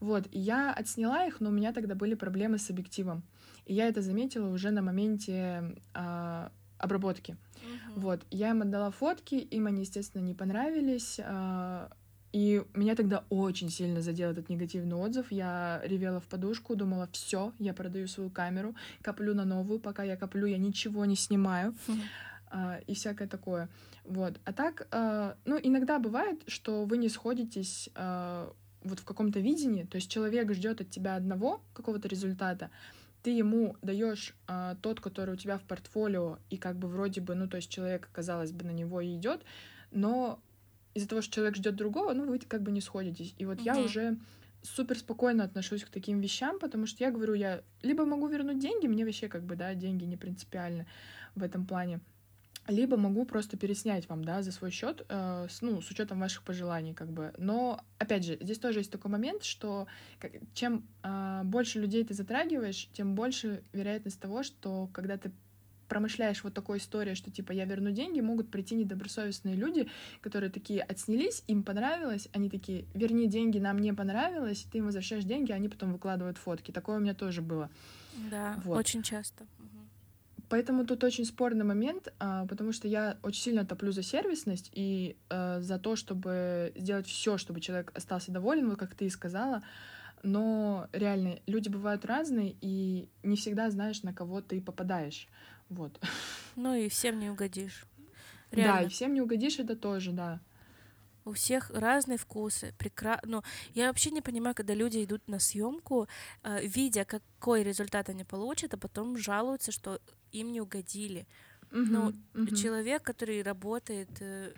[0.00, 3.22] Вот, и я отсняла их, но у меня тогда были проблемы с объективом.
[3.66, 6.48] И я это заметила уже на моменте э,
[6.78, 7.36] обработки.
[7.92, 8.00] Угу.
[8.00, 11.20] Вот, я им отдала фотки, им они, естественно, не понравились.
[11.22, 11.88] Э,
[12.32, 15.32] и меня тогда очень сильно задел этот негативный отзыв.
[15.32, 19.80] Я ревела в подушку, думала, все, я продаю свою камеру, коплю на новую.
[19.80, 21.74] Пока я коплю, я ничего не снимаю.
[22.50, 23.68] Uh, и всякое такое.
[24.04, 24.40] Вот.
[24.46, 28.50] А так, uh, ну, иногда бывает, что вы не сходитесь uh,
[28.82, 32.70] вот в каком-то видении, то есть человек ждет от тебя одного какого-то результата,
[33.22, 37.34] ты ему даешь э, тот, который у тебя в портфолио, и как бы вроде бы,
[37.34, 39.42] ну, то есть человек, казалось бы, на него и идет,
[39.90, 40.40] но
[40.94, 43.34] из-за того, что человек ждет другого, ну, вы как бы не сходитесь.
[43.38, 43.64] И вот mm-hmm.
[43.64, 44.18] я уже
[44.62, 48.86] супер спокойно отношусь к таким вещам, потому что я говорю, я либо могу вернуть деньги,
[48.86, 50.86] мне вообще как бы, да, деньги не принципиальны
[51.34, 52.00] в этом плане,
[52.66, 56.42] либо могу просто переснять вам, да, за свой счет, э, с, ну, с учетом ваших
[56.42, 57.32] пожеланий, как бы.
[57.38, 59.86] Но, опять же, здесь тоже есть такой момент, что
[60.18, 65.32] как, чем э, больше людей ты затрагиваешь, тем больше вероятность того, что когда ты
[65.88, 69.88] промышляешь вот такой историей, что типа я верну деньги, могут прийти недобросовестные люди,
[70.20, 75.24] которые такие отснялись, им понравилось, они такие, верни деньги, нам не понравилось, ты им возвращаешь
[75.24, 76.70] деньги, они потом выкладывают фотки.
[76.70, 77.70] Такое у меня тоже было.
[78.30, 78.78] Да, вот.
[78.78, 79.46] очень часто.
[80.48, 85.16] Поэтому тут очень спорный момент, а, потому что я очень сильно топлю за сервисность и
[85.28, 89.62] а, за то, чтобы сделать все, чтобы человек остался доволен, вот как ты и сказала.
[90.22, 95.28] Но реально, люди бывают разные, и не всегда знаешь, на кого ты попадаешь.
[95.68, 96.00] Вот.
[96.56, 97.86] Ну и всем не угодишь.
[98.50, 98.80] Реально.
[98.80, 100.40] Да, и всем не угодишь, это тоже, да.
[101.24, 103.28] У всех разные вкусы, прекрасно.
[103.28, 103.42] Ну,
[103.74, 106.08] я вообще не понимаю, когда люди идут на съемку,
[106.42, 110.00] э, видя, какой результат они получат, а потом жалуются, что
[110.32, 111.26] им не угодили.
[111.70, 112.56] Uh-huh, ну, uh-huh.
[112.56, 114.54] человек, который работает э,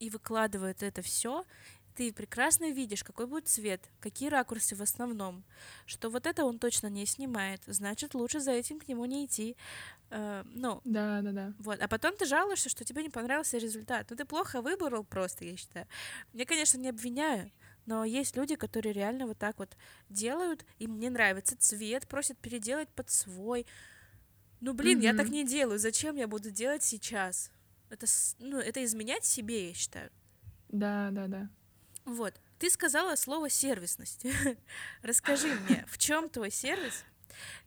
[0.00, 1.44] и выкладывает это все,
[1.98, 5.42] ты прекрасно видишь, какой будет цвет, какие ракурсы в основном,
[5.84, 9.56] что вот это он точно не снимает, значит, лучше за этим к нему не идти.
[10.10, 11.52] Uh, ну, да, да, да.
[11.58, 14.06] Вот, а потом ты жалуешься, что тебе не понравился результат.
[14.10, 15.88] Ну, ты плохо выбрал просто, я считаю.
[16.34, 17.50] Я, конечно, не обвиняю,
[17.84, 19.76] но есть люди, которые реально вот так вот
[20.08, 23.66] делают, им не нравится цвет, просят переделать под свой.
[24.60, 25.02] Ну, блин, mm-hmm.
[25.02, 25.80] я так не делаю.
[25.80, 27.50] Зачем я буду делать сейчас?
[27.90, 28.06] Это,
[28.38, 30.12] ну, это изменять себе, я считаю.
[30.68, 31.48] Да, да, да.
[32.08, 32.34] Вот.
[32.58, 34.26] Ты сказала слово сервисность.
[35.02, 37.04] Расскажи мне, в чем твой сервис?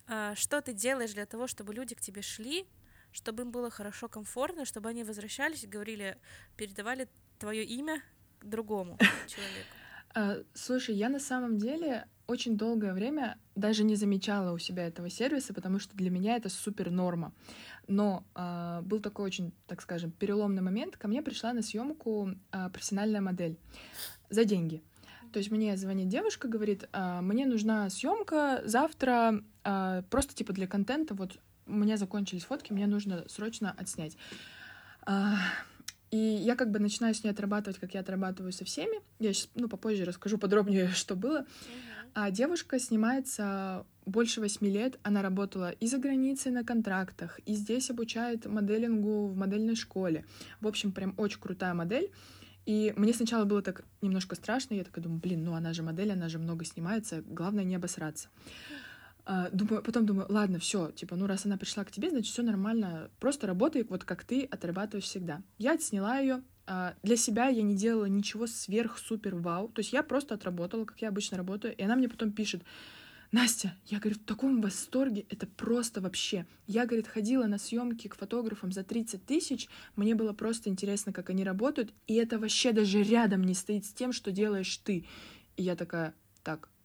[0.08, 2.65] А, что ты делаешь для того, чтобы люди к тебе шли,
[3.12, 6.17] чтобы им было хорошо, комфортно, чтобы они возвращались и говорили,
[6.58, 8.01] передавали твое имя
[8.41, 9.69] другому человеку?
[10.15, 15.09] А, слушай, я на самом деле очень долгое время даже не замечала у себя этого
[15.09, 17.33] сервиса, потому что для меня это супер норма.
[17.87, 20.97] Но э, был такой очень, так скажем, переломный момент.
[20.97, 23.57] Ко мне пришла на съемку э, профессиональная модель
[24.29, 24.81] за деньги.
[25.31, 30.67] То есть мне звонит девушка, говорит, а, мне нужна съемка завтра, а, просто типа для
[30.67, 34.17] контента, вот у меня закончились фотки, мне нужно срочно отснять.
[36.12, 39.02] И я как бы начинаю с ней отрабатывать, как я отрабатываю со всеми.
[39.19, 41.45] Я сейчас, ну, попозже расскажу подробнее, что было.
[42.13, 45.00] А девушка снимается больше восьми лет.
[45.04, 50.26] Она работала и за границей на контрактах, и здесь обучает моделингу в модельной школе.
[50.60, 52.12] В общем, прям очень крутая модель.
[52.65, 56.12] И мне сначала было так немножко страшно, я такая думаю, блин, ну она же модель,
[56.12, 58.30] она же много снимается, главное не обосраться.
[59.51, 63.10] Думаю, потом думаю, ладно, все, типа, ну раз она пришла к тебе, значит все нормально,
[63.19, 65.41] просто работай вот как ты отрабатываешь всегда.
[65.57, 69.93] Я отсняла ее, а, для себя я не делала ничего сверх супер вау, то есть
[69.93, 72.63] я просто отработала, как я обычно работаю, и она мне потом пишет,
[73.31, 76.45] Настя, я, говорит, в таком восторге, это просто вообще.
[76.67, 81.29] Я, говорит, ходила на съемки к фотографам за 30 тысяч, мне было просто интересно, как
[81.29, 85.05] они работают, и это вообще даже рядом не стоит с тем, что делаешь ты.
[85.55, 86.13] И я такая, так,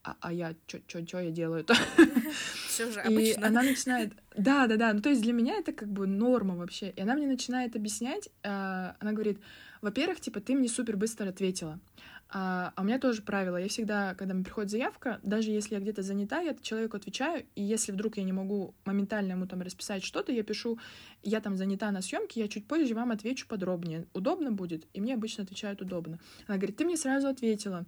[0.06, 0.54] а, а я
[0.86, 1.74] что я делаю-то?
[2.68, 3.40] Все же обычно.
[3.40, 4.12] И она начинает...
[4.36, 4.92] Да, да, да.
[4.92, 6.90] Ну, то есть для меня это как бы норма вообще.
[6.90, 8.28] И она мне начинает объяснять.
[8.44, 9.40] Э, она говорит,
[9.82, 11.80] во-первых, типа, ты мне супер быстро ответила.
[12.28, 13.56] А, а у меня тоже правило.
[13.56, 17.62] Я всегда, когда мне приходит заявка, даже если я где-то занята, я человеку отвечаю, и
[17.62, 20.78] если вдруг я не могу моментально ему там расписать что-то, я пишу,
[21.24, 24.06] я там занята на съемке, я чуть позже вам отвечу подробнее.
[24.12, 24.86] Удобно будет?
[24.92, 26.20] И мне обычно отвечают удобно.
[26.46, 27.86] Она говорит, ты мне сразу ответила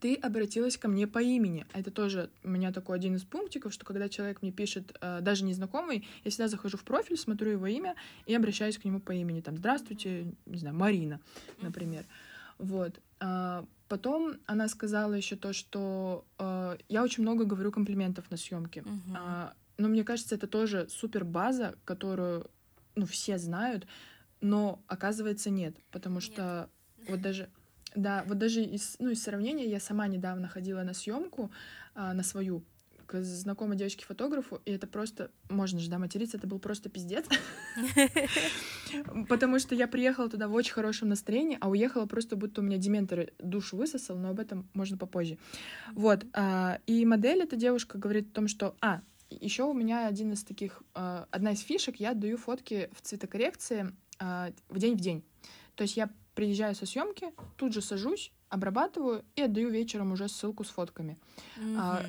[0.00, 1.66] ты обратилась ко мне по имени.
[1.72, 5.44] Это тоже у меня такой один из пунктиков, что когда человек мне пишет, э, даже
[5.44, 7.94] незнакомый, я всегда захожу в профиль, смотрю его имя
[8.26, 9.40] и обращаюсь к нему по имени.
[9.40, 11.20] Там, здравствуйте, не знаю, Марина,
[11.60, 12.06] например.
[12.58, 13.00] Вот.
[13.20, 18.80] А, потом она сказала еще то, что э, я очень много говорю комплиментов на съемке.
[18.80, 19.16] Uh-huh.
[19.16, 22.50] А, но мне кажется, это тоже супер база, которую
[22.94, 23.86] ну, все знают,
[24.40, 27.10] но оказывается нет, потому что нет.
[27.10, 27.50] вот даже
[27.94, 31.50] да, вот даже из, ну, из сравнения я сама недавно ходила на съемку
[31.94, 32.64] а, на свою
[33.10, 37.26] к знакомой девочке-фотографу, и это просто, можно же, да, материться, это был просто пиздец.
[39.28, 42.76] Потому что я приехала туда в очень хорошем настроении, а уехала просто будто у меня
[42.76, 45.38] дементор душу высосал, но об этом можно попозже.
[45.92, 50.32] Вот, а, и модель эта девушка говорит о том, что, а, еще у меня один
[50.32, 55.00] из таких, а, одна из фишек, я отдаю фотки в цветокоррекции а, в день в
[55.00, 55.24] день.
[55.74, 60.64] То есть я приезжаю со съемки, тут же сажусь, обрабатываю и отдаю вечером уже ссылку
[60.64, 61.18] с фотками.
[61.58, 61.76] Mm-hmm.
[61.78, 62.06] А,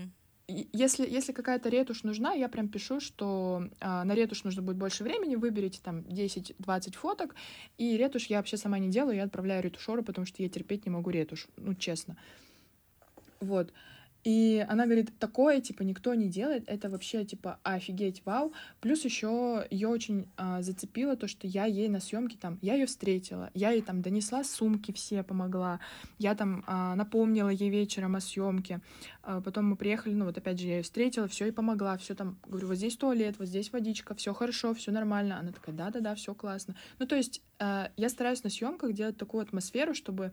[0.47, 5.03] если, если какая-то ретушь нужна, я прям пишу, что а, на ретушь нужно будет больше
[5.03, 7.35] времени, выберите там 10-20 фоток,
[7.77, 10.91] и ретушь я вообще сама не делаю, я отправляю ретушеру, потому что я терпеть не
[10.91, 12.15] могу ретушь, ну, честно.
[13.41, 13.73] Вот.
[14.23, 18.53] И она говорит, такое, типа, никто не делает, это вообще, типа, офигеть, вау.
[18.79, 22.85] Плюс еще ее очень а, зацепило то, что я ей на съемке там, я ее
[22.85, 25.79] встретила, я ей там донесла сумки все, помогла,
[26.19, 28.81] я там а, напомнила ей вечером о съемке,
[29.23, 32.15] а, потом мы приехали, ну вот опять же, я ее встретила, все и помогла, все
[32.15, 35.39] там, говорю, вот здесь туалет, вот здесь водичка, все хорошо, все нормально.
[35.39, 36.75] Она такая, да-да-да, все классно.
[36.99, 40.31] Ну, то есть а, я стараюсь на съемках делать такую атмосферу, чтобы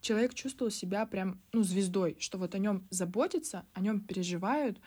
[0.00, 4.80] человек чувствовал себя прям, ну, звездой, что вот о нем заботятся, о нем переживают,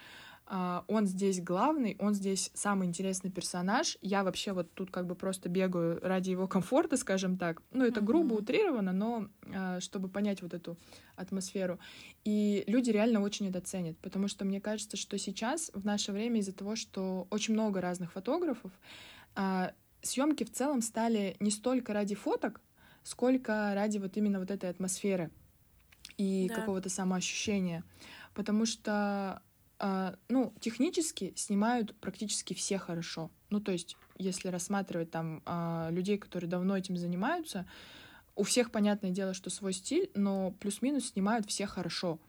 [0.45, 3.97] Uh, он здесь главный, он здесь самый интересный персонаж.
[4.01, 7.61] Я вообще вот тут как бы просто бегаю ради его комфорта, скажем так.
[7.71, 10.77] Ну, это грубо утрировано, но uh, чтобы понять вот эту
[11.15, 11.79] атмосферу.
[12.25, 16.41] И люди реально очень это ценят, потому что мне кажется, что сейчас, в наше время,
[16.41, 18.73] из-за того, что очень много разных фотографов,
[19.35, 22.59] uh, съемки в целом стали не столько ради фоток,
[23.03, 25.29] сколько ради вот именно вот этой атмосферы
[26.17, 26.55] и да.
[26.55, 27.83] какого-то самоощущения.
[28.33, 29.41] Потому что,
[29.79, 33.29] э, ну, технически снимают практически все хорошо.
[33.49, 37.65] Ну, то есть, если рассматривать там э, людей, которые давно этим занимаются,
[38.35, 42.19] у всех, понятное дело, что свой стиль, но плюс-минус снимают все хорошо.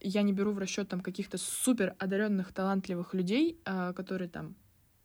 [0.00, 4.54] Я не беру в расчет там каких-то супер одаренных, талантливых людей, э, которые там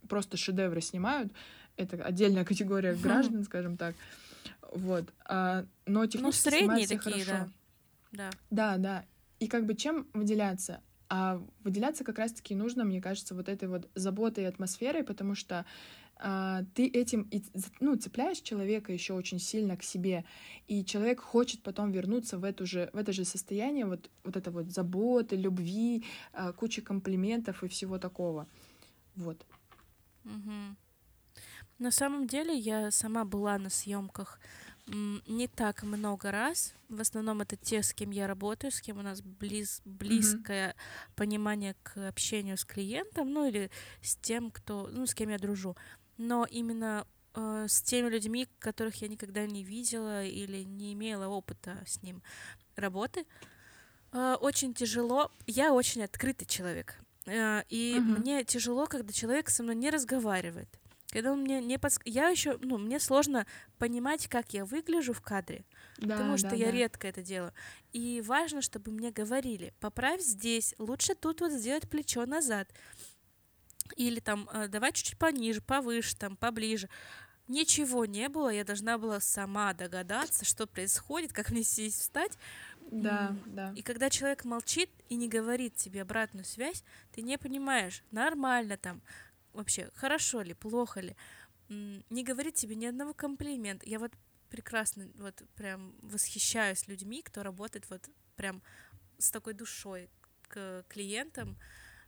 [0.08, 1.32] просто шедевры снимают.
[1.76, 3.96] Это отдельная категория граждан, скажем так.
[4.74, 5.06] Вот.
[5.26, 7.50] А, но ну, технически ну, средние такие, хорошо.
[8.12, 8.30] да.
[8.30, 8.30] Да.
[8.50, 9.06] Да, да.
[9.40, 10.82] И как бы чем выделяться?
[11.10, 15.66] А выделяться как раз-таки нужно, мне кажется, вот этой вот заботой и атмосферой, потому что
[16.20, 17.44] а, ты этим и,
[17.80, 20.26] ну, цепляешь человека еще очень сильно к себе,
[20.68, 24.52] и человек хочет потом вернуться в, эту же, в это же состояние вот, вот это
[24.52, 28.48] вот заботы, любви, а, кучи комплиментов и всего такого.
[29.16, 29.46] Вот.
[30.28, 30.76] Угу.
[31.80, 34.40] На самом деле я сама была на съемках
[34.88, 36.74] не так много раз.
[36.90, 41.16] В основном это те, с кем я работаю, с кем у нас близ, близкое mm-hmm.
[41.16, 43.70] понимание к общению с клиентом, ну или
[44.02, 45.76] с тем, кто, ну, с кем я дружу.
[46.18, 51.84] Но именно э, с теми людьми, которых я никогда не видела или не имела опыта
[51.86, 52.24] с ним
[52.78, 53.26] работы,
[54.14, 55.32] э, очень тяжело.
[55.46, 56.98] Я очень открытый человек.
[57.28, 58.20] Э, и mm-hmm.
[58.20, 60.70] мне тяжело, когда человек со мной не разговаривает.
[61.12, 62.02] Когда он мне не подск...
[62.06, 63.46] Я еще, ну, мне сложно
[63.78, 65.64] понимать, как я выгляжу в кадре,
[65.98, 66.72] да, потому что да, я да.
[66.72, 67.54] редко это делаю.
[67.94, 72.70] И важно, чтобы мне говорили, поправь здесь, лучше тут вот сделать плечо назад.
[73.96, 76.90] Или там, э, давай чуть-чуть пониже, повыше, там, поближе.
[77.48, 82.38] Ничего не было, я должна была сама догадаться, что происходит, как мне сесть, встать.
[82.92, 83.74] Да, да.
[83.76, 89.02] И когда человек молчит и не говорит тебе обратную связь, ты не понимаешь, нормально там,
[89.54, 91.16] вообще, хорошо ли, плохо ли,
[91.70, 93.88] не говорит тебе ни одного комплимента.
[93.88, 94.14] Я вот
[94.50, 98.62] прекрасно, вот прям восхищаюсь людьми, кто работает вот прям
[99.18, 100.10] с такой душой
[100.48, 101.58] к клиентам.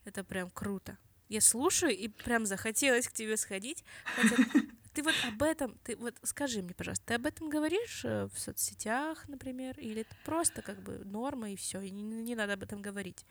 [0.05, 0.97] Это прям круто.
[1.27, 3.83] Я слушаю, и прям захотелось к тебе сходить.
[4.15, 4.35] Хотя
[4.99, 8.39] ты вот об этом, ты вот скажи мне, пожалуйста, ты об этом говоришь э, в
[8.39, 12.63] соцсетях, например, или это просто как бы норма и все, и не, не надо об
[12.63, 13.25] этом говорить?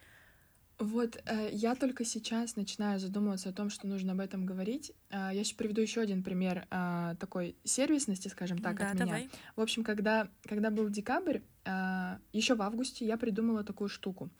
[0.78, 4.92] Вот э, я только сейчас начинаю задумываться о том, что нужно об этом говорить.
[5.10, 9.22] Э, я сейчас приведу еще один пример э, такой сервисности, скажем так, да, от давай.
[9.22, 9.30] меня.
[9.56, 14.30] В общем, когда, когда был декабрь, э, еще в августе я придумала такую штуку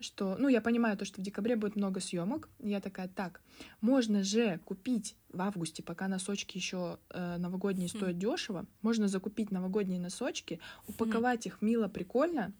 [0.00, 2.48] что, ну, я понимаю то, что в декабре будет много съемок.
[2.60, 3.40] Я такая, так,
[3.80, 8.18] можно же купить в августе, пока носочки еще э, новогодние стоят mm.
[8.18, 11.48] дешево, можно закупить новогодние носочки, упаковать mm.
[11.48, 12.52] их мило, прикольно,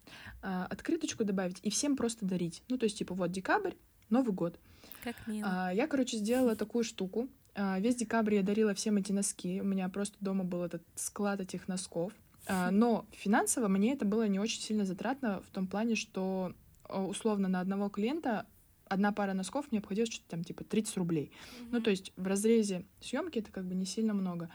[0.42, 2.62] э, открыточку добавить и всем просто дарить.
[2.68, 3.74] Ну, то есть, типа, вот декабрь,
[4.10, 4.58] Новый год.
[5.04, 5.48] Как мило.
[5.50, 7.28] А, я, короче, сделала такую штуку.
[7.54, 9.60] А, весь декабрь я дарила всем эти носки.
[9.60, 12.12] У меня просто дома был этот склад этих носков.
[12.46, 16.54] А, но финансово мне это было не очень сильно затратно в том плане, что
[16.88, 18.46] условно на одного клиента
[18.88, 21.30] одна пара носков мне обходилась что-то там типа 30 рублей.
[21.30, 21.68] Mm-hmm.
[21.72, 24.50] Ну, то есть в разрезе съемки это как бы не сильно много.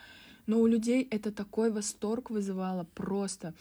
[0.45, 3.53] Но у людей это такой восторг вызывало просто.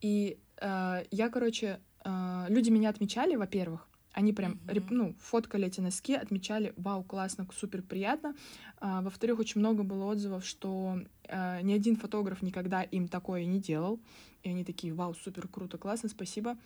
[0.00, 4.86] И э, я, короче, э, люди меня отмечали, во-первых, они прям, mm-hmm.
[4.90, 8.34] ну, фоткали эти носки, отмечали, вау, классно, супер приятно.
[8.78, 10.98] А, во-вторых, очень много было отзывов, что
[11.28, 14.00] а, ни один фотограф никогда им такое не делал.
[14.42, 16.56] И они такие, вау, супер круто, классно, спасибо.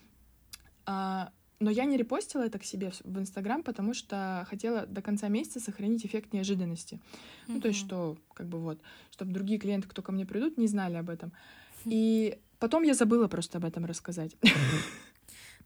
[0.86, 5.28] А, но я не репостила это к себе в Инстаграм, потому что хотела до конца
[5.28, 6.94] месяца сохранить эффект неожиданности.
[6.94, 7.48] Mm-hmm.
[7.48, 8.80] Ну, то есть, что, как бы вот,
[9.11, 11.30] чтобы другие клиенты, кто ко мне придут, не знали об этом.
[11.30, 11.90] Mm-hmm.
[11.90, 14.36] И потом я забыла просто об этом рассказать.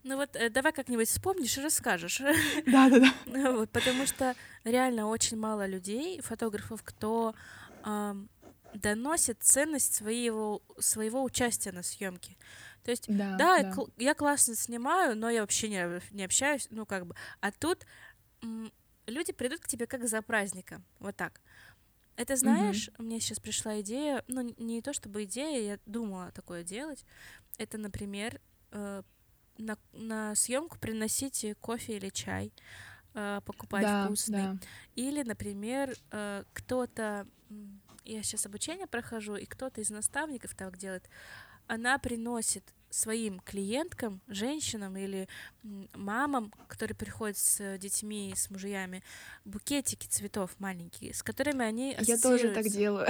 [0.03, 2.21] Ну вот э, давай как-нибудь вспомнишь и расскажешь.
[2.65, 3.51] Да, да, да.
[3.51, 4.33] Вот, потому что
[4.63, 7.35] реально очень мало людей, фотографов, кто
[7.83, 8.15] э,
[8.73, 12.37] доносит ценность своего, своего участия на съемке.
[12.83, 13.83] То есть, да, да, да.
[13.97, 17.15] я классно снимаю, но я вообще не, не общаюсь, ну как бы.
[17.41, 17.85] А тут
[19.05, 21.41] люди придут к тебе как за праздником, вот так.
[22.15, 23.03] Это знаешь, mm-hmm.
[23.03, 27.05] мне сейчас пришла идея, ну не то чтобы идея, я думала такое делать.
[27.57, 28.41] Это, например,
[28.71, 29.03] э,
[29.57, 32.51] на, на съемку приносить кофе или чай,
[33.13, 34.37] э, покупать да, вкусный.
[34.37, 34.57] Да.
[34.95, 37.25] Или, например, э, кто-то,
[38.13, 41.09] я сейчас обучение прохожу, и кто-то из наставников так делает,
[41.67, 45.27] она приносит своим клиенткам, женщинам или
[45.93, 49.03] мамам, которые приходят с детьми, с мужьями,
[49.45, 53.07] букетики цветов маленькие, с которыми они Я тоже так делаю.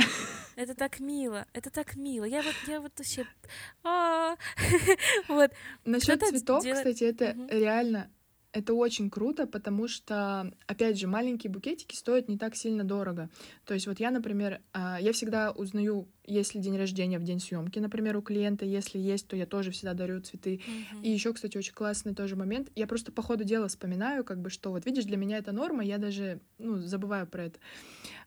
[0.55, 2.25] Это так мило, это так мило.
[2.25, 3.25] Я вот, я вот вообще...
[3.83, 4.35] А,
[5.29, 5.51] вот.
[5.85, 8.11] Насчет цветов, кстати, это реально
[8.51, 13.29] Это очень круто, потому что, опять же, маленькие букетики стоят не так сильно дорого.
[13.63, 17.39] То есть вот я, например, а, я всегда узнаю, есть ли день рождения в день
[17.39, 20.55] съемки, например, у клиента, если есть, то я тоже всегда дарю цветы.
[20.55, 21.03] Mm-hmm.
[21.03, 22.71] И еще, кстати, очень классный тоже момент.
[22.75, 25.83] Я просто по ходу дела вспоминаю, как бы, что вот видишь, для меня это норма,
[25.83, 27.59] я даже, ну, забываю про это.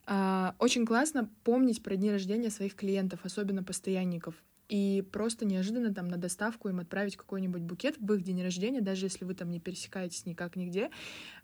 [0.07, 4.37] А, очень классно помнить про дни рождения своих клиентов, особенно постоянников
[4.73, 9.05] и просто неожиданно там на доставку им отправить какой-нибудь букет в их день рождения, даже
[9.05, 10.89] если вы там не пересекаетесь никак нигде,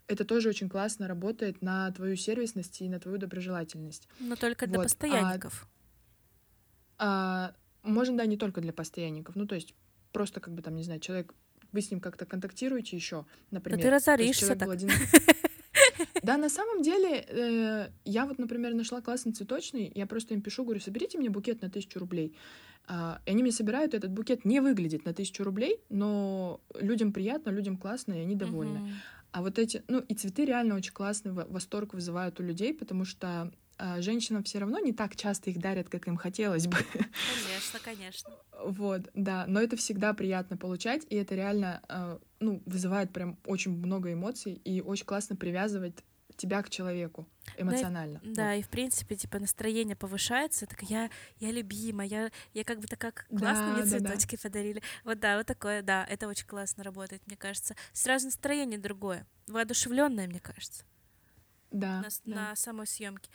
[0.06, 4.08] это тоже очень классно работает на твою сервисность и на твою доброжелательность.
[4.18, 4.84] Но только для вот.
[4.84, 5.68] постоянников.
[6.96, 7.52] А,
[7.82, 9.36] а, можно, да, не только для постоянников.
[9.36, 9.74] Ну, то есть
[10.12, 11.34] просто как бы там, не знаю, человек,
[11.70, 13.78] вы с ним как-то контактируете еще, например.
[13.78, 14.70] Да ты разоришься так.
[14.70, 14.90] Один...
[16.22, 20.64] Да, на самом деле, э, я вот, например, нашла классный цветочный, я просто им пишу,
[20.64, 22.34] говорю, соберите мне букет на тысячу рублей.
[22.90, 27.50] А, и они мне собирают, этот букет не выглядит на тысячу рублей, но людям приятно,
[27.50, 28.78] людям классно, и они довольны.
[28.78, 28.92] Uh-huh.
[29.32, 33.52] А вот эти, ну, и цветы реально очень классный восторг вызывают у людей, потому что
[33.76, 36.76] а, женщинам все равно не так часто их дарят, как им хотелось бы.
[36.76, 38.30] Конечно, конечно.
[38.64, 43.72] Вот, да, но это всегда приятно получать, и это реально, а, ну, вызывает прям очень
[43.72, 45.94] много эмоций и очень классно привязывать
[46.38, 47.26] тебя к человеку
[47.56, 48.20] эмоционально.
[48.22, 52.64] Да, и, да, и в принципе, типа, настроение повышается, так я, я любима, я, я
[52.64, 54.48] как бы так как классно да, мне цветочки да, да.
[54.48, 54.82] подарили.
[55.04, 57.74] Вот да, вот такое, да, это очень классно работает, мне кажется.
[57.92, 60.84] Сразу настроение другое, воодушевленное, мне кажется.
[61.70, 62.00] Да.
[62.00, 62.34] На, да.
[62.34, 63.30] на самой съемке.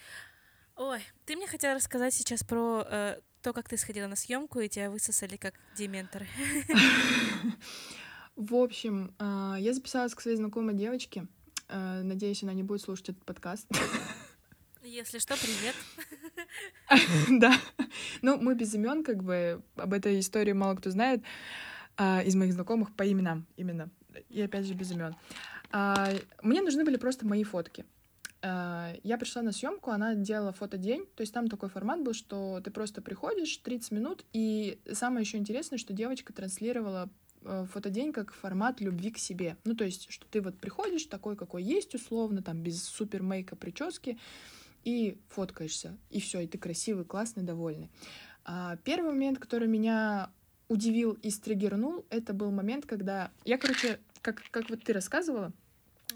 [0.76, 4.70] Ой, ты мне хотела рассказать сейчас про э, то, как ты сходила на съемку и
[4.70, 6.28] тебя высосали как дементоры.
[8.36, 11.28] В общем, э, я записалась к своей знакомой девочке.
[11.74, 13.68] Э, надеюсь, она не будет слушать этот подкаст.
[14.84, 15.76] Если что, привет.
[17.40, 17.54] Да.
[18.22, 21.24] Ну, мы без имен, как бы об этой истории мало кто знает
[21.98, 23.90] а, из моих знакомых по именам именно.
[24.30, 25.16] И опять же без имен.
[25.72, 26.10] А,
[26.44, 27.86] мне нужны были просто мои фотки.
[28.44, 32.62] А, я пришла на съемку, она делала фотодень, то есть там такой формат был, что
[32.64, 37.10] ты просто приходишь 30 минут, и самое еще интересное, что девочка транслировала
[37.72, 39.58] фотодень как формат любви к себе.
[39.66, 43.56] Ну, то есть, что ты вот приходишь такой, какой есть, условно, там, без супер мейка
[43.56, 44.18] прически,
[44.84, 47.90] и фоткаешься, и все, и ты красивый, классный, довольный.
[48.46, 50.30] А первый момент, который меня
[50.68, 55.54] удивил и стригернул, это был момент, когда я, короче, как, как вот ты рассказывала,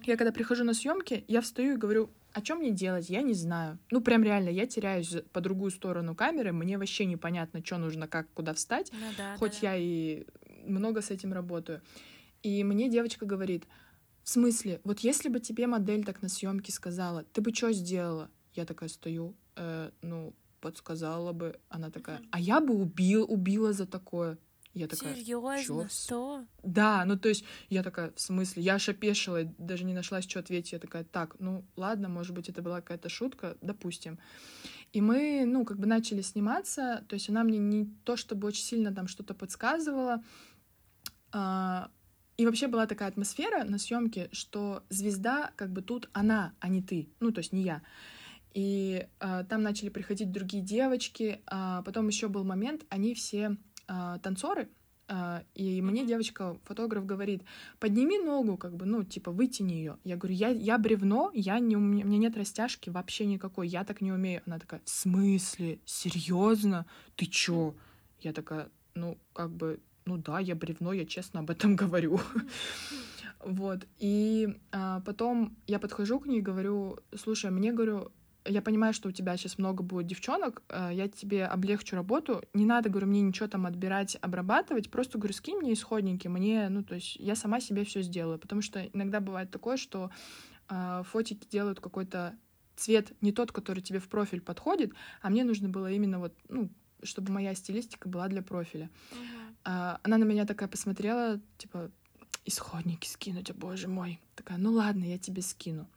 [0.04, 3.34] я когда прихожу на съемки, я встаю и говорю, о чем мне делать, я не
[3.34, 3.80] знаю.
[3.90, 8.28] Ну, прям реально, я теряюсь по другую сторону камеры, мне вообще непонятно, что нужно, как,
[8.34, 8.92] куда встать.
[8.92, 9.74] Ну, да, Хоть да.
[9.74, 10.26] я и
[10.68, 11.82] много с этим работаю.
[12.43, 13.65] И мне девочка говорит,
[14.24, 18.30] в смысле, вот если бы тебе модель так на съемке сказала, ты бы что сделала?
[18.53, 21.59] Я такая стою, э, ну, подсказала бы.
[21.70, 24.38] Она такая, а я бы убил, убила за такое.
[24.74, 25.89] Я такая, Серьезно?
[25.89, 26.45] Что?
[26.61, 30.39] Да, ну то есть я такая, в смысле, я аж опешила, даже не нашла, что
[30.39, 30.74] ответить.
[30.74, 34.20] Я такая, так, ну ладно, может быть, это была какая-то шутка, допустим.
[34.93, 38.63] И мы, ну, как бы начали сниматься, то есть она мне не то чтобы очень
[38.63, 40.24] сильно там что-то подсказывала,
[42.38, 46.82] и вообще была такая атмосфера на съемке, что звезда как бы тут она, а не
[46.82, 47.82] ты, ну то есть не я.
[48.54, 53.58] И а, там начали приходить другие девочки, а потом еще был момент, они все
[53.88, 54.70] а, танцоры,
[55.10, 57.44] а, и мне девочка, фотограф, говорит,
[57.80, 59.98] подними ногу, как бы, ну, типа, вытяни ее.
[60.04, 63.68] Я говорю, я, я бревно, я не, у меня, у меня нет растяжки вообще никакой,
[63.70, 64.42] я так не умею.
[64.46, 65.80] Она такая, в смысле?
[65.86, 66.86] Серьезно?
[67.16, 67.76] Ты чё?
[68.20, 72.20] Я такая, ну, как бы, ну да, я бревно, я честно об этом говорю.
[73.43, 73.86] Вот.
[73.99, 78.12] И а, потом я подхожу к ней и говорю, слушай, мне, говорю,
[78.45, 82.66] я понимаю, что у тебя сейчас много будет девчонок, а, я тебе облегчу работу, не
[82.66, 86.95] надо, говорю, мне ничего там отбирать, обрабатывать, просто, говорю, скинь мне исходники, мне, ну, то
[86.95, 90.10] есть я сама себе все сделаю, потому что иногда бывает такое, что
[90.68, 92.36] а, фотики делают какой-то
[92.76, 96.70] цвет не тот, который тебе в профиль подходит, а мне нужно было именно вот, ну,
[97.03, 98.89] чтобы моя стилистика была для профиля.
[99.12, 99.47] Uh-huh.
[99.70, 101.91] А, она на меня такая посмотрела, типа,
[102.45, 104.22] исходники скинуть, о боже мой.
[104.36, 105.89] Такая, ну ладно, я тебе скину.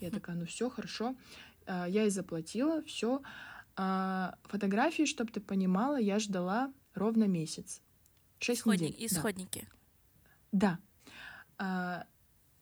[0.00, 1.14] Я такая, ну все, хорошо.
[1.66, 3.20] А, я и заплатила, все.
[3.76, 7.82] А, фотографии, чтобы ты понимала, я ждала ровно месяц.
[8.38, 9.06] Шесть Исходник, недель.
[9.06, 9.68] Исходники.
[10.50, 10.78] Да.
[11.58, 12.06] да.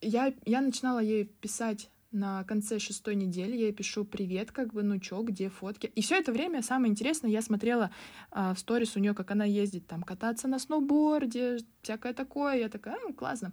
[0.01, 4.99] Я, я начинала ей писать на конце шестой недели я пишу привет, как бы, ну
[4.99, 5.87] чё, где фотки.
[5.87, 7.91] И все это время, самое интересное, я смотрела
[8.31, 12.57] а, в сторис у нее, как она ездит там кататься на сноуборде, всякое такое.
[12.57, 13.51] Я такая, классно.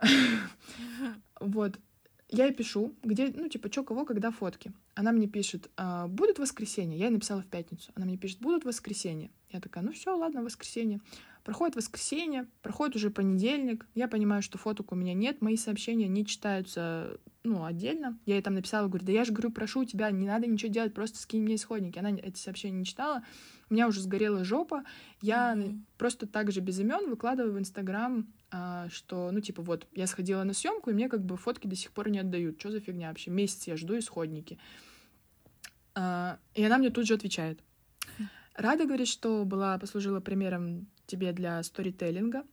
[1.40, 1.78] Вот.
[2.30, 4.72] Я ей пишу, где, ну, типа, что, кого, когда фотки.
[4.94, 6.98] Она мне пишет, а, будут воскресенье.
[6.98, 7.90] Я ей написала в пятницу.
[7.94, 9.30] Она мне пишет, будут воскресенье.
[9.50, 11.00] Я такая, ну все, ладно, воскресенье.
[11.42, 13.86] Проходит воскресенье, проходит уже понедельник.
[13.94, 18.18] Я понимаю, что фоток у меня нет, мои сообщения не читаются, ну, отдельно.
[18.26, 20.92] Я ей там написала, говорю, да я же говорю, прошу тебя, не надо ничего делать,
[20.92, 21.98] просто скинь мне исходники.
[21.98, 23.22] Она эти сообщения не читала.
[23.70, 24.84] У меня уже сгорела жопа.
[25.22, 25.80] Я mm-hmm.
[25.96, 28.26] просто так же без имен выкладываю в Инстаграм
[28.90, 31.92] что, ну, типа, вот, я сходила на съемку, и мне как бы фотки до сих
[31.92, 32.58] пор не отдают.
[32.58, 33.30] Что за фигня вообще?
[33.30, 34.58] Месяц я жду исходники.
[35.94, 37.60] А, и она мне тут же отвечает.
[38.54, 42.44] Рада говорит, что была, послужила примером тебе для сторителлинга.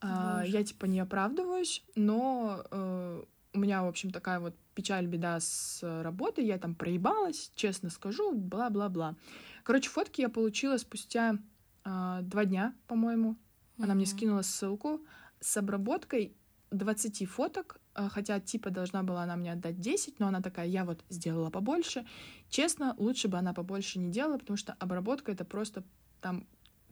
[0.00, 3.22] А, я, типа, не оправдываюсь, но э,
[3.54, 8.32] у меня, в общем, такая вот печаль, беда с работой, я там проебалась, честно скажу,
[8.32, 9.14] бла-бла-бла.
[9.62, 11.38] Короче, фотки я получила спустя
[11.84, 13.36] два дня, по-моему.
[13.78, 13.94] Она mm-hmm.
[13.94, 15.02] мне скинула ссылку
[15.40, 16.36] с обработкой
[16.70, 20.84] 20 фоток, э, хотя типа должна была она мне отдать 10, но она такая, я
[20.84, 22.06] вот сделала побольше.
[22.48, 25.84] Честно, лучше бы она побольше не делала, потому что обработка— это просто
[26.20, 26.46] там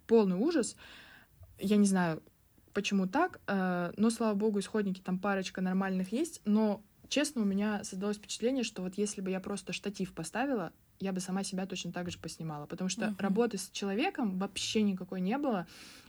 [0.07, 0.77] полный ужас.
[1.59, 2.23] Я не знаю,
[2.73, 7.83] почему так, э, но, слава богу, исходники там парочка нормальных есть, но, честно, у меня
[7.85, 11.93] создалось впечатление, что вот если бы я просто штатив поставила, я бы сама себя точно
[11.93, 13.17] так же поснимала, потому что uh-huh.
[13.19, 15.67] работы с человеком вообще никакой не было,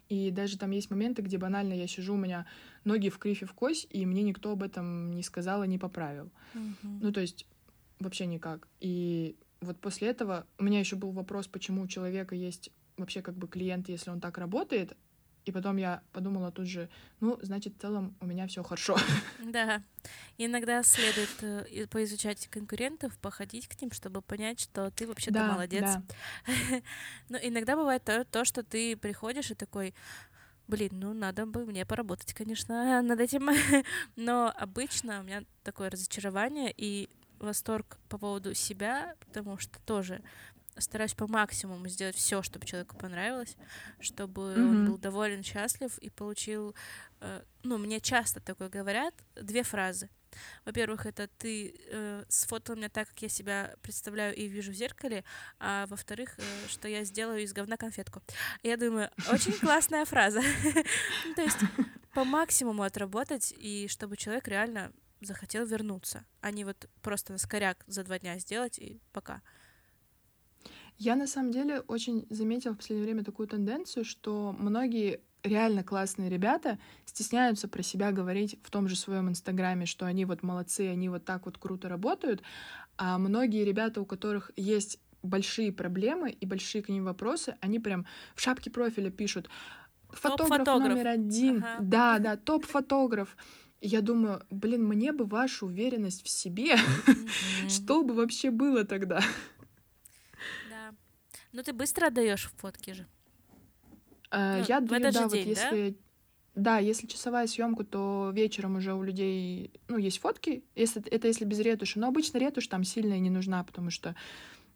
[0.10, 2.46] и даже там есть моменты, где банально я сижу, у меня
[2.84, 6.32] ноги в крифе в кость, и мне никто об этом не сказал и не поправил.
[6.54, 7.00] Mm-hmm.
[7.02, 7.48] Ну, то есть
[8.00, 8.68] вообще никак.
[8.80, 13.36] И вот после этого у меня еще был вопрос, почему у человека есть вообще как
[13.36, 14.96] бы клиент, если он так работает,
[15.46, 16.90] и потом я подумала тут же,
[17.20, 18.98] ну, значит, в целом у меня все хорошо.
[19.40, 19.82] Да.
[20.38, 25.84] Иногда следует э, поизучать конкурентов, походить к ним, чтобы понять, что ты вообще-то да, молодец.
[25.84, 26.04] Да.
[27.30, 29.94] Но иногда бывает то, то, что ты приходишь и такой,
[30.68, 33.50] блин, ну надо бы мне поработать, конечно, над этим.
[34.16, 40.22] Но обычно у меня такое разочарование и восторг по поводу себя, потому что тоже
[40.78, 43.56] стараюсь по максимуму сделать все, чтобы человеку понравилось,
[44.00, 44.70] чтобы mm-hmm.
[44.70, 46.76] он был доволен, счастлив и получил.
[47.22, 49.14] Э, ну, мне часто такое говорят.
[49.36, 50.10] Две фразы.
[50.66, 55.24] Во-первых, это ты э, сфотал меня так, как я себя представляю и вижу в зеркале,
[55.60, 58.22] а во-вторых, э, что я сделаю из говна конфетку.
[58.64, 60.42] Я думаю, очень классная фраза.
[61.36, 61.60] То есть
[62.14, 67.84] по максимуму отработать, и чтобы человек реально захотел вернуться, а не вот просто на скоряк
[67.88, 69.42] за два дня сделать и пока.
[70.98, 76.30] Я на самом деле очень заметила в последнее время такую тенденцию, что многие реально классные
[76.30, 81.10] ребята стесняются про себя говорить в том же своем инстаграме, что они вот молодцы, они
[81.10, 82.42] вот так вот круто работают,
[82.98, 88.06] а многие ребята, у которых есть большие проблемы и большие к ним вопросы, они прям
[88.36, 89.50] в шапке профиля пишут
[90.10, 91.78] фотограф, номер один, ага.
[91.82, 93.36] да, да, топ-фотограф.
[93.82, 96.76] Я думаю, блин, мне бы вашу уверенность в себе,
[97.70, 99.22] что бы вообще было тогда?
[101.56, 103.08] Ну ты быстро отдаешь фотки же.
[104.30, 105.98] Э, ну, я даю, да, вот день, если...
[106.54, 106.76] Да?
[106.76, 111.46] да, если часовая съемка, то вечером уже у людей, ну, есть фотки, если это если
[111.46, 111.98] без ретуши.
[111.98, 114.18] Но обычно ретушь там сильная не нужна, потому что,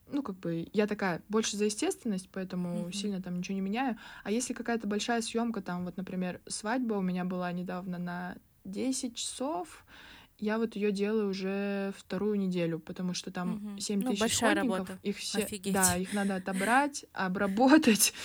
[0.08, 2.94] ну, как бы, я такая больше за естественность, поэтому mm-hmm.
[2.94, 3.98] сильно там ничего не меняю.
[4.24, 9.18] А если какая-то большая съемка, там, вот, например, свадьба у меня была недавно на 10
[9.18, 9.86] часов,
[10.40, 13.80] я вот ее делаю уже вторую неделю, потому что там угу.
[13.80, 15.74] 7 ну, тысяч ходников, их все, Офигеть.
[15.74, 18.14] да, их надо отобрать, обработать.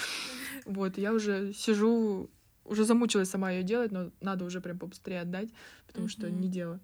[0.66, 2.30] Вот, я уже сижу,
[2.64, 5.50] уже замучилась сама ее делать, но надо уже прям побыстрее отдать,
[5.86, 6.80] потому что не дело.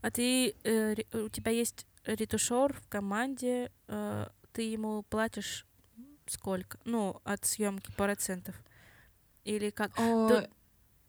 [0.00, 5.66] А ты, э, у тебя есть ретушер в команде, э, ты ему платишь
[6.26, 6.78] сколько?
[6.84, 8.54] Ну, от съемки процентов?
[9.44, 9.98] Или как?
[9.98, 10.46] О,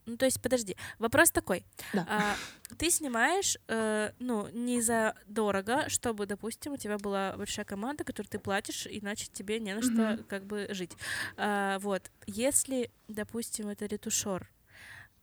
[0.05, 1.65] ну, то есть, подожди, вопрос такой.
[1.93, 2.05] Да.
[2.09, 2.35] А,
[2.77, 8.29] ты снимаешь, э, ну, не за дорого, чтобы, допустим, у тебя была большая команда, которую
[8.29, 10.23] ты платишь, иначе тебе не на что mm-hmm.
[10.25, 10.91] как бы жить.
[11.37, 14.49] А, вот, если, допустим, это ретушер,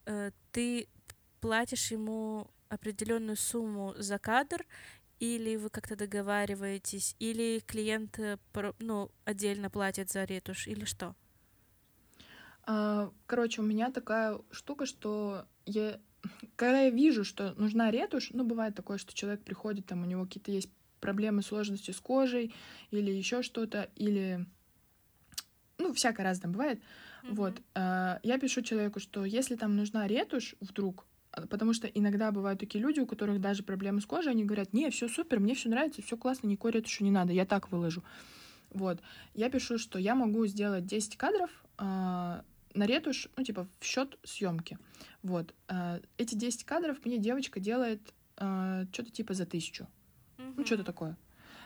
[0.06, 0.88] э, ты
[1.40, 4.64] платишь ему определенную сумму за кадр,
[5.20, 8.38] или вы как-то договариваетесь, или клиент, э,
[8.80, 11.14] ну, отдельно платит за ретушь, или что?
[12.64, 16.00] А, короче, у меня такая штука, что я,
[16.56, 20.24] когда я вижу, что нужна ретушь, ну, бывает такое, что человек приходит, там у него
[20.24, 22.54] какие-то есть проблемы, сложности с кожей
[22.90, 24.46] или еще что-то, или
[25.78, 26.78] ну, всякое разное бывает.
[26.78, 27.34] Mm-hmm.
[27.34, 27.60] Вот.
[27.74, 32.60] А, я пишу человеку, что если там нужна ретушь вдруг, а, потому что иногда бывают
[32.60, 35.68] такие люди, у которых даже проблемы с кожей, они говорят, не, все супер, мне все
[35.68, 38.04] нравится, все классно, никакой ретуши не надо, я так выложу.
[38.70, 39.00] Вот.
[39.34, 41.50] Я пишу, что я могу сделать 10 кадров,
[42.74, 44.78] на ретушь, ну, типа, в счет съемки.
[45.22, 45.54] Вот.
[45.68, 48.00] Э, эти 10 кадров мне девочка делает
[48.36, 49.86] э, что-то типа за тысячу.
[50.38, 50.54] Mm-hmm.
[50.56, 51.16] Ну, что-то такое.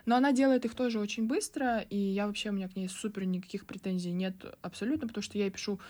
[0.05, 3.25] Но она делает их тоже очень быстро, и я вообще, у меня к ней супер
[3.25, 5.81] никаких претензий нет абсолютно, потому что я ей пишу,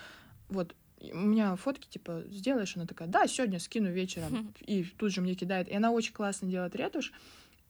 [0.49, 2.75] вот, у меня фотки, типа, сделаешь?
[2.75, 4.53] Она такая, да, сегодня скину вечером.
[4.61, 5.67] И тут же мне кидает.
[5.67, 7.13] И она очень классно делает ретушь.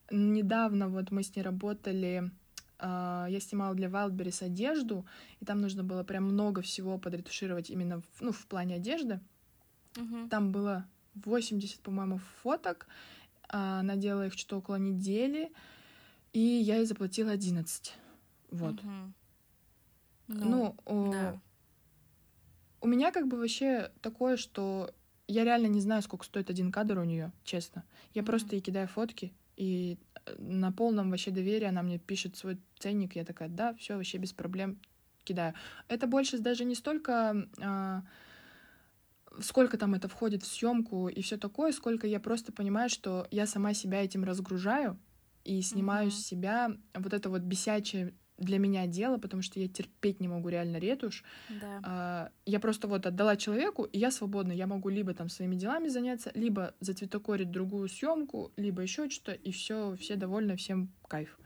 [0.10, 2.32] Недавно вот мы с ней работали,
[2.80, 5.06] я снимала для Wildberries одежду,
[5.40, 9.20] и там нужно было прям много всего подретушировать именно в, ну, в плане одежды.
[9.94, 10.30] Uh-huh.
[10.30, 12.88] Там было 80, по-моему, фоток.
[13.50, 15.52] Она делала их что-то около недели,
[16.34, 17.94] и я ей заплатила 11.
[18.52, 18.76] Вот.
[18.76, 19.12] Uh-huh.
[20.28, 21.40] Ну, ну да.
[22.82, 24.94] У меня как бы вообще такое, что
[25.28, 27.84] я реально не знаю, сколько стоит один кадр у нее, честно.
[28.14, 28.26] Я mm-hmm.
[28.26, 29.98] просто ей кидаю фотки, и
[30.38, 34.34] на полном вообще доверии она мне пишет свой ценник, я такая, да, все вообще без
[34.34, 34.80] проблем
[35.24, 35.54] кидаю.
[35.88, 38.04] Это больше даже не столько а,
[39.42, 43.46] сколько там это входит в съемку и все такое, сколько я просто понимаю, что я
[43.46, 45.00] сама себя этим разгружаю
[45.44, 46.12] и снимаю mm-hmm.
[46.12, 50.50] с себя вот это вот бесячее для меня дело, потому что я терпеть не могу
[50.50, 51.24] реально ретушь.
[51.50, 51.82] Да.
[51.84, 54.52] А, я просто вот отдала человеку, и я свободна.
[54.52, 59.52] Я могу либо там своими делами заняться, либо зацветокорить другую съемку, либо еще что-то, и
[59.52, 61.38] все, все довольны, всем кайф.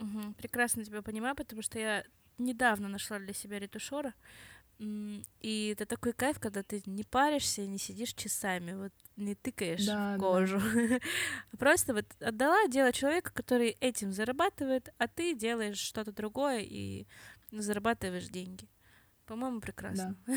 [0.00, 0.34] Угу.
[0.38, 2.04] Прекрасно тебя понимаю, потому что я
[2.38, 4.14] недавно нашла для себя ретушера.
[4.80, 10.16] И это такой кайф, когда ты не паришься, не сидишь часами, вот не тыкаешь да,
[10.16, 10.58] в кожу.
[10.58, 11.00] Да.
[11.58, 17.06] Просто вот отдала дело человека, который этим зарабатывает, а ты делаешь что-то другое и
[17.52, 18.68] зарабатываешь деньги.
[19.26, 20.16] По-моему, прекрасно.
[20.26, 20.34] Да.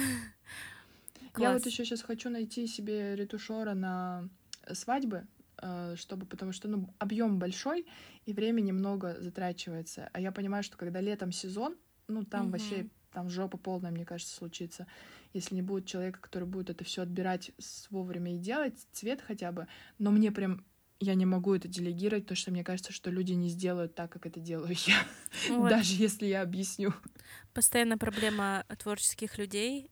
[1.37, 4.27] Я вот еще сейчас хочу найти себе ретушера на
[4.73, 5.25] свадьбы,
[5.61, 7.87] э, чтобы, потому что ну, объем большой
[8.25, 10.09] и времени много затрачивается.
[10.13, 11.75] А я понимаю, что когда летом сезон,
[12.07, 12.51] ну там угу.
[12.51, 14.87] вообще там жопа полная, мне кажется, случится.
[15.33, 17.51] Если не будет человека, который будет это все отбирать
[17.89, 19.67] вовремя и делать, цвет хотя бы.
[19.99, 20.65] Но мне прям
[20.99, 24.25] я не могу это делегировать, потому что мне кажется, что люди не сделают так, как
[24.25, 25.03] это делаю я,
[25.49, 25.69] вот.
[25.69, 26.93] даже если я объясню.
[27.53, 29.89] Постоянно проблема творческих людей.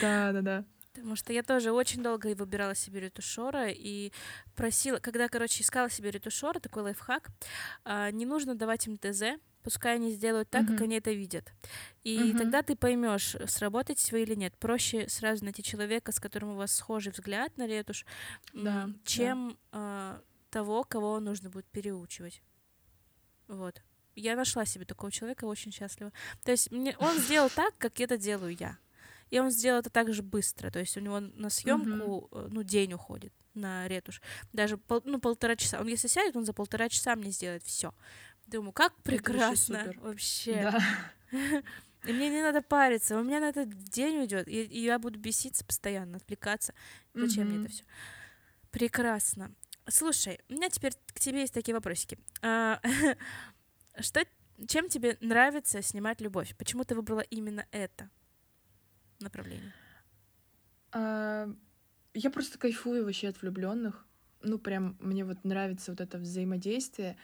[0.00, 0.64] Да, да, да.
[0.96, 4.12] Потому что я тоже очень долго выбирала себе ретушера и
[4.54, 7.28] просила, когда, короче, искала себе ретушера, такой лайфхак,
[7.84, 10.72] а, не нужно давать им ТЗ, пускай они сделают так, mm-hmm.
[10.72, 11.52] как они это видят.
[12.02, 12.38] И mm-hmm.
[12.38, 14.56] тогда ты поймешь, сработать вы или нет.
[14.58, 18.06] Проще сразу найти человека, с которым у вас схожий взгляд на ретушь,
[18.52, 20.20] да, чем да.
[20.50, 22.42] Того, кого нужно будет переучивать.
[23.48, 23.82] Вот.
[24.14, 26.12] Я нашла себе такого человека, очень счастлива.
[26.44, 28.78] То есть мне, он сделал так, как это делаю я.
[29.30, 30.70] И он сделал это так же быстро.
[30.70, 32.48] То есть у него на съемку mm-hmm.
[32.50, 34.20] ну, день уходит на ретушь.
[34.52, 35.80] Даже пол, ну, полтора часа.
[35.80, 37.92] Он если сядет, он за полтора часа мне сделает все.
[38.46, 40.70] Думаю, как прекрасно вообще.
[41.32, 41.62] Да.
[42.06, 45.18] И мне не надо париться, у меня на этот день уйдет, и, и я буду
[45.18, 46.72] беситься постоянно, отвлекаться.
[47.14, 47.50] Зачем mm-hmm.
[47.50, 47.84] мне это все?
[48.70, 49.52] Прекрасно.
[49.88, 52.16] Слушай, у меня теперь к тебе есть такие вопросики.
[52.42, 52.80] А,
[53.98, 54.24] что,
[54.68, 56.54] чем тебе нравится снимать любовь?
[56.56, 58.08] Почему ты выбрала именно это
[59.20, 59.72] направление?
[60.92, 61.48] А,
[62.14, 64.04] я просто кайфую вообще от влюбленных.
[64.42, 67.16] Ну, прям мне вот нравится вот это взаимодействие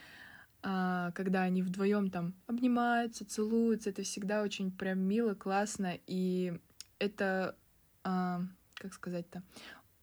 [0.62, 6.56] а, когда они вдвоем там обнимаются, целуются, это всегда очень прям мило, классно, и
[7.00, 7.56] это,
[8.04, 8.42] а,
[8.74, 9.42] как сказать-то,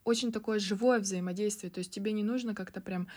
[0.04, 3.08] очень такое живое взаимодействие, то есть тебе не нужно как-то прям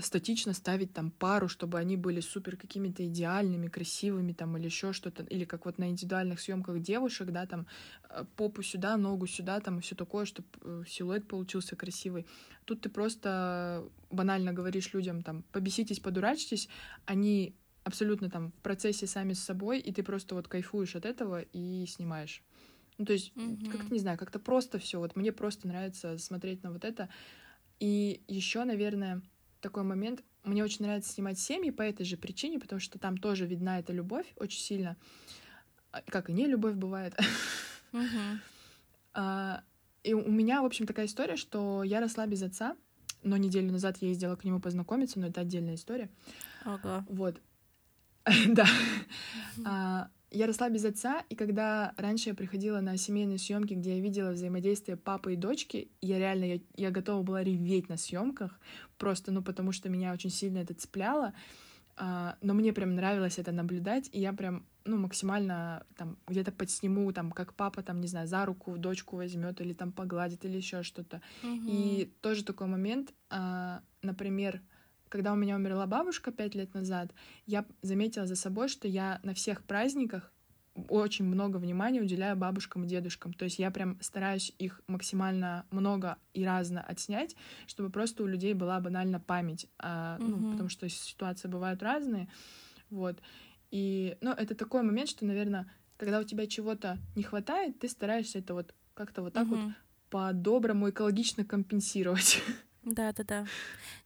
[0.00, 5.24] статично ставить там пару, чтобы они были супер какими-то идеальными, красивыми там или еще что-то,
[5.24, 7.66] или как вот на индивидуальных съемках девушек, да, там
[8.08, 12.26] э, попу сюда, ногу сюда, там и все такое, чтобы э, силуэт получился красивый.
[12.64, 16.68] Тут ты просто банально говоришь людям там, побеситесь, подурачьтесь,
[17.06, 21.42] они абсолютно там в процессе сами с собой, и ты просто вот кайфуешь от этого
[21.52, 22.42] и снимаешь.
[22.98, 23.70] Ну, то есть, mm-hmm.
[23.70, 24.98] как-то, не знаю, как-то просто все.
[24.98, 27.08] Вот мне просто нравится смотреть на вот это.
[27.78, 29.22] И еще, наверное,
[29.60, 30.22] такой момент.
[30.44, 33.92] Мне очень нравится снимать семьи по этой же причине, потому что там тоже видна эта
[33.92, 34.96] любовь очень сильно.
[35.92, 37.14] А, как и не любовь бывает.
[39.12, 39.64] А,
[40.04, 42.76] и у меня, в общем, такая история, что я росла без отца,
[43.24, 46.08] но неделю назад я ездила к нему познакомиться, но это отдельная история.
[46.64, 47.04] Ага.
[47.08, 47.40] Вот.
[48.46, 48.66] да.
[50.30, 54.30] Я росла без отца, и когда раньше я приходила на семейные съемки, где я видела
[54.30, 58.60] взаимодействие папы и дочки, я реально, я, я готова была реветь на съемках,
[58.96, 61.34] просто, ну, потому что меня очень сильно это цепляло,
[61.96, 67.12] а, но мне прям нравилось это наблюдать, и я прям, ну, максимально там где-то подсниму,
[67.12, 70.82] там, как папа, там, не знаю, за руку дочку возьмет или там погладит или еще
[70.82, 71.20] что-то.
[71.42, 71.66] Mm-hmm.
[71.66, 74.62] И тоже такой момент, а, например,
[75.10, 77.12] когда у меня умерла бабушка пять лет назад,
[77.44, 80.32] я заметила за собой, что я на всех праздниках
[80.88, 83.34] очень много внимания уделяю бабушкам и дедушкам.
[83.34, 87.36] То есть я прям стараюсь их максимально много и разно отснять,
[87.66, 89.66] чтобы просто у людей была банально память.
[89.78, 90.26] А, mm-hmm.
[90.26, 92.28] Ну, потому что ситуации бывают разные.
[92.88, 93.18] Вот.
[93.72, 98.38] И, ну, это такой момент, что, наверное, когда у тебя чего-то не хватает, ты стараешься
[98.38, 99.64] это вот как-то вот так mm-hmm.
[99.64, 99.74] вот
[100.08, 102.42] по-доброму экологично компенсировать.
[102.82, 103.46] Да, да, да.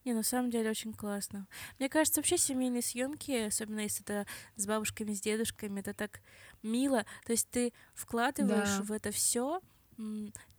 [0.05, 1.47] Не, на самом деле очень классно.
[1.79, 6.21] Мне кажется, вообще семейные съемки, особенно если это с бабушками, с дедушками, это так
[6.63, 7.05] мило.
[7.25, 8.83] То есть ты вкладываешь да.
[8.83, 9.61] в это все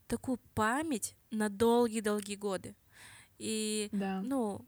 [0.07, 2.75] такую память на долгие-долгие годы.
[3.37, 4.21] И, да.
[4.21, 4.65] ну,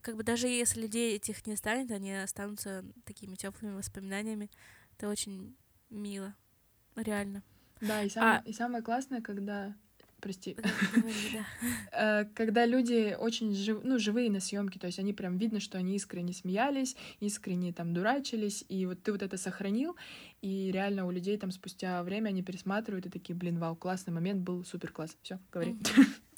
[0.00, 4.50] как бы даже если людей этих не станет, они останутся такими теплыми воспоминаниями.
[4.96, 5.56] Это очень
[5.90, 6.34] мило.
[6.96, 7.44] Реально.
[7.80, 8.48] Да, и, самое, а...
[8.48, 9.76] и самое классное, когда
[10.20, 10.56] прости,
[11.92, 15.78] э, когда люди очень жив, ну, живые на съемке, то есть они прям видно, что
[15.78, 19.96] они искренне смеялись, искренне там дурачились, и вот ты вот это сохранил,
[20.42, 24.42] и реально у людей там спустя время они пересматривают и такие, блин, вау, классный момент
[24.42, 25.76] был, супер класс, все, говори.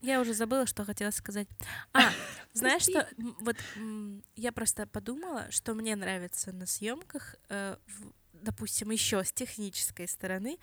[0.00, 1.48] Я уже забыла, что хотела сказать.
[1.92, 2.10] А,
[2.52, 3.08] знаешь что?
[3.40, 3.56] Вот
[4.36, 7.76] я просто подумала, что мне нравится на съемках, э,
[8.32, 10.58] допустим, еще с технической стороны,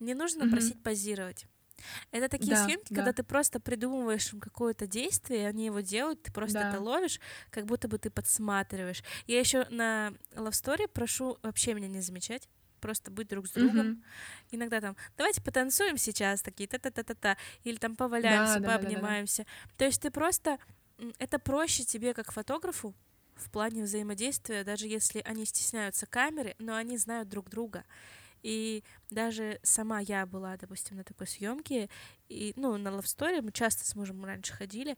[0.00, 1.46] не нужно просить позировать.
[2.10, 2.96] Это такие да, съемки, да.
[2.96, 6.70] когда ты просто придумываешь им какое-то действие, они его делают, ты просто да.
[6.70, 7.20] это ловишь,
[7.50, 9.02] как будто бы ты подсматриваешь.
[9.26, 12.48] Я еще на Love Story прошу вообще меня не замечать
[12.80, 13.86] просто быть друг с другом.
[13.86, 14.02] Mm-hmm.
[14.52, 19.42] Иногда там, давайте потанцуем сейчас, такие та-та-та-та-та, или там поваляемся, да, пообнимаемся.
[19.42, 19.74] Да, да, да, да.
[19.76, 20.58] То есть ты просто,
[21.18, 22.94] это проще тебе как фотографу
[23.36, 27.84] в плане взаимодействия, даже если они стесняются камеры, но они знают друг друга.
[28.42, 31.88] И даже сама я была, допустим, на такой съемке,
[32.28, 34.96] и, ну, на Love Story мы часто с мужем раньше ходили,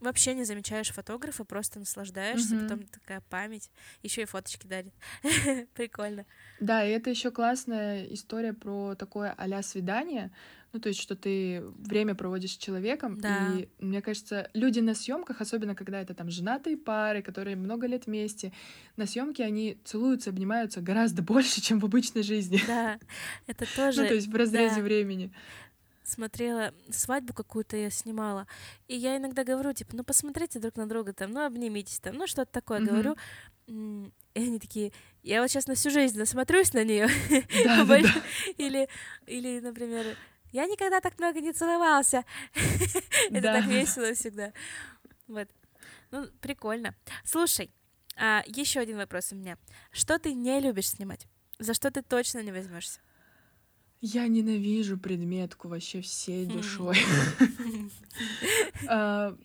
[0.00, 2.62] вообще не замечаешь фотографа, просто наслаждаешься, mm-hmm.
[2.62, 3.70] потом такая память,
[4.02, 4.94] еще и фоточки дарит.
[5.74, 6.26] Прикольно.
[6.60, 10.30] Да, и это еще классная история про такое а свидание.
[10.72, 13.20] Ну, то есть, что ты время проводишь с человеком.
[13.20, 13.54] Да.
[13.54, 18.06] И мне кажется, люди на съемках, особенно когда это там женатые пары, которые много лет
[18.06, 18.52] вместе,
[18.96, 22.60] на съемке они целуются, обнимаются гораздо больше, чем в обычной жизни.
[22.66, 22.98] Да,
[23.46, 24.00] это тоже.
[24.00, 24.82] Ну, то есть в разрезе да.
[24.82, 25.32] времени
[26.04, 28.46] смотрела свадьбу какую-то я снимала,
[28.88, 32.26] и я иногда говорю, типа, ну посмотрите друг на друга там, ну обнимитесь там, ну
[32.26, 32.86] что-то такое mm-hmm.
[32.86, 33.16] говорю,
[34.34, 34.92] и они такие,
[35.22, 37.08] я вот сейчас на всю жизнь насмотрюсь на нее,
[37.64, 38.22] да, да, да.
[38.58, 38.88] или,
[39.26, 40.16] или, например,
[40.52, 42.24] я никогда так много не целовался,
[43.30, 44.52] это так весело всегда,
[45.26, 45.48] вот,
[46.10, 46.94] ну прикольно.
[47.24, 47.70] Слушай,
[48.16, 49.56] а, еще один вопрос у меня,
[49.92, 51.26] что ты не любишь снимать,
[51.58, 53.00] за что ты точно не возьмешься?
[54.02, 56.96] Я ненавижу предметку вообще всей душой.
[58.88, 59.36] А,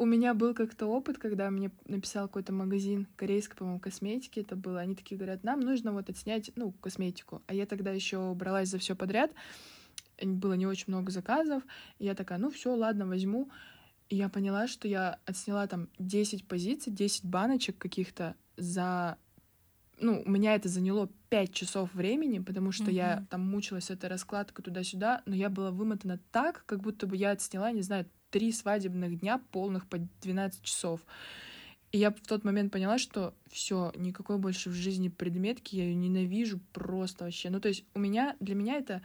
[0.00, 4.80] у меня был как-то опыт, когда мне написал какой-то магазин корейской, по-моему, косметики это было.
[4.80, 7.42] Они такие говорят, нам нужно вот отснять, ну, косметику.
[7.46, 9.32] А я тогда еще бралась за все подряд.
[10.22, 11.62] Было не очень много заказов.
[11.98, 13.50] И я такая, ну все, ладно, возьму.
[14.08, 19.18] И я поняла, что я отсняла там 10 позиций, 10 баночек каких-то за
[20.02, 22.94] ну, у меня это заняло пять часов времени, потому что mm-hmm.
[22.94, 27.16] я там мучилась с этой раскладкой туда-сюда, но я была вымотана так, как будто бы
[27.16, 31.00] я отсняла, не знаю, три свадебных дня полных по 12 часов.
[31.92, 35.94] И я в тот момент поняла, что все, никакой больше в жизни предметки, я ее
[35.94, 37.50] ненавижу просто вообще.
[37.50, 39.02] Ну, то есть у меня, для меня это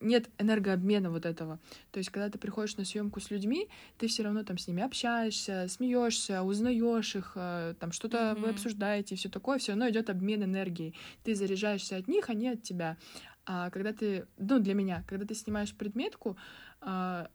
[0.00, 1.58] нет энергообмена вот этого.
[1.90, 3.68] То есть, когда ты приходишь на съемку с людьми,
[3.98, 8.40] ты все равно там с ними общаешься, смеешься, узнаешь их, а, там что-то mm-hmm.
[8.40, 10.94] вы обсуждаете, все такое, все равно идет обмен энергией.
[11.24, 12.96] Ты заряжаешься от них, они от тебя.
[13.46, 16.36] А когда ты, ну, для меня, когда ты снимаешь предметку,
[16.80, 17.28] а,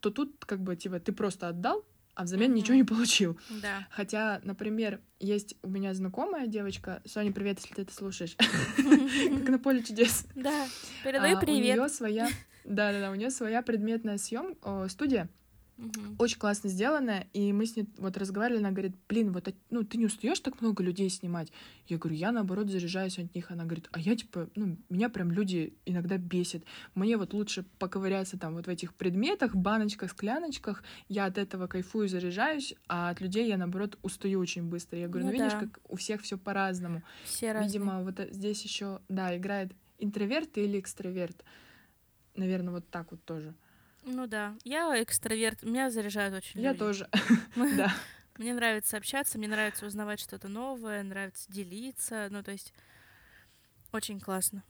[0.00, 1.84] то тут как бы типа ты просто отдал,
[2.14, 2.54] а взамен mm-hmm.
[2.54, 3.38] ничего не получил.
[3.62, 3.86] Да.
[3.90, 8.36] Хотя, например, есть у меня знакомая девочка, Соня, привет, если ты это слушаешь,
[8.76, 10.26] как на поле чудес.
[10.34, 10.66] Да,
[11.02, 11.58] передаю привет.
[11.58, 12.28] У нее своя,
[12.64, 14.56] да, да, да, у нее своя предметная съем
[14.88, 15.28] студия,
[15.76, 16.16] Угу.
[16.18, 19.98] Очень классно сделано, и мы с ней вот разговаривали, она говорит, блин, вот, ну, ты
[19.98, 21.52] не устаешь так много людей снимать?
[21.88, 23.50] Я говорю, я, наоборот, заряжаюсь от них.
[23.50, 26.64] Она говорит, а я, типа, ну, меня прям люди иногда бесит.
[26.94, 32.08] Мне вот лучше поковыряться там вот в этих предметах, баночках, скляночках, я от этого кайфую,
[32.08, 34.98] заряжаюсь, а от людей я, наоборот, устаю очень быстро.
[34.98, 37.02] Я говорю, ну, ну видишь, как у всех все по-разному.
[37.24, 38.04] Все Видимо, разные.
[38.04, 41.44] вот здесь еще, да, играет интроверт или экстраверт.
[42.36, 43.54] Наверное, вот так вот тоже.
[44.04, 46.60] Ну да, я экстраверт, меня заряжают очень.
[46.60, 46.78] Я люди.
[46.78, 47.08] тоже,
[47.56, 47.92] да.
[48.36, 52.72] Мне нравится общаться, мне нравится узнавать что-то новое, нравится делиться, ну то есть
[53.92, 54.62] очень классно.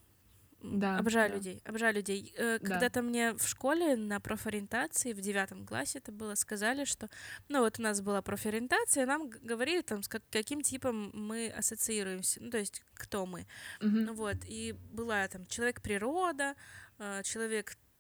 [0.67, 1.37] Да, обожаю да.
[1.37, 2.33] людей, обожаю людей.
[2.39, 2.67] Э, Да.
[2.71, 7.11] Когда-то мне в школе на профориентации в девятом классе это было, сказали, что,
[7.51, 12.43] ну вот у нас была профориентация, нам говорили там, с как- каким типом мы ассоциируемся,
[12.43, 13.47] ну то есть кто мы.
[13.81, 16.55] Ну вот, и была там человек-природа,
[16.99, 17.21] э,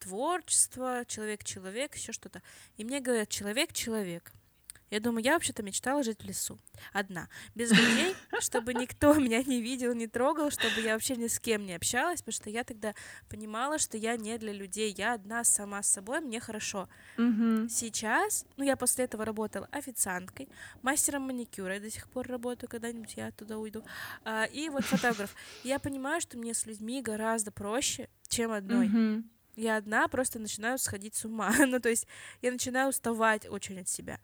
[0.04, 2.42] человек-творчество, человек-человек, еще что-то.
[2.76, 4.32] И мне говорят, человек-человек.
[4.90, 6.58] Я думаю, я вообще-то мечтала жить в лесу.
[6.92, 7.28] Одна.
[7.54, 11.66] Без людей, чтобы никто меня не видел, не трогал, чтобы я вообще ни с кем
[11.66, 12.94] не общалась, потому что я тогда
[13.28, 16.88] понимала, что я не для людей, я одна сама с собой, мне хорошо.
[17.16, 17.68] Мгм.
[17.68, 20.48] Сейчас, ну, я после этого работала официанткой,
[20.82, 23.82] мастером маникюра, я до сих пор работаю, когда-нибудь я оттуда уйду,
[24.22, 25.34] а, и вот фотограф.
[25.64, 28.88] Я понимаю, что мне с людьми гораздо проще, чем одной.
[28.88, 29.30] Мгм.
[29.56, 31.52] Я одна просто начинаю сходить с ума.
[31.66, 32.06] ну, то есть
[32.42, 34.18] я начинаю уставать очень от себя.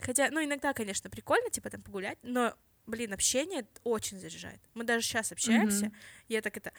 [0.00, 2.54] Хотя, ну, иногда, конечно, прикольно, типа, там, погулять, но,
[2.86, 4.60] блин, общение очень заряжает.
[4.74, 5.94] Мы даже сейчас общаемся, Мгм.
[6.28, 6.72] я так это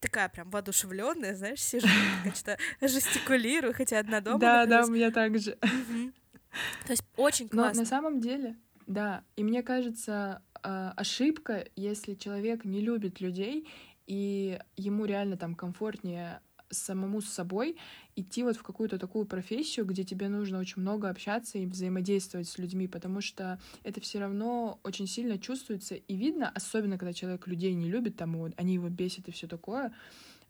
[0.00, 1.86] такая прям воодушевленная, знаешь, сижу,
[2.34, 5.56] что-то жестикулирую, хотя одна дома Да, да, у меня так же.
[6.86, 7.82] То есть очень Но классно.
[7.82, 8.56] на самом деле,
[8.86, 13.68] да, и мне кажется, а, ошибка, если человек не любит людей,
[14.06, 16.40] и ему реально там комфортнее
[16.72, 17.76] самому с собой
[18.16, 22.58] идти вот в какую-то такую профессию, где тебе нужно очень много общаться и взаимодействовать с
[22.58, 27.74] людьми, потому что это все равно очень сильно чувствуется и видно, особенно когда человек людей
[27.74, 29.92] не любит, вот они его бесят и все такое,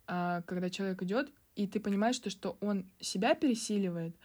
[0.07, 4.16] а, когда человек идет, и ты понимаешь, что, что он себя пересиливает,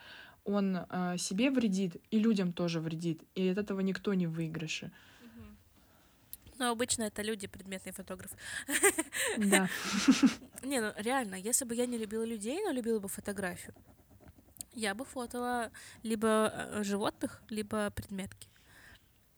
[0.44, 4.90] он а, себе вредит и людям тоже вредит, и от этого никто не в выигрыше.
[6.58, 8.30] Но обычно это люди, предметный фотограф.
[9.38, 9.68] Да.
[10.62, 13.74] Не, ну реально, если бы я не любила людей, но любила бы фотографию,
[14.72, 15.70] я бы фотала
[16.02, 18.48] либо э, животных, либо предметки.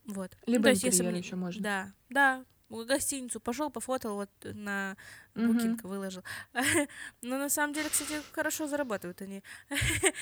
[0.07, 0.37] Вот.
[0.47, 1.63] Ну, Либо то есть, если мне- еще можно.
[1.63, 2.45] Да, да.
[2.69, 4.97] В гостиницу пошел, пофотал, вот на
[5.35, 5.53] Мгм.
[5.53, 6.23] букинг выложил.
[7.23, 9.43] Но на самом деле, кстати, хорошо зарабатывают они.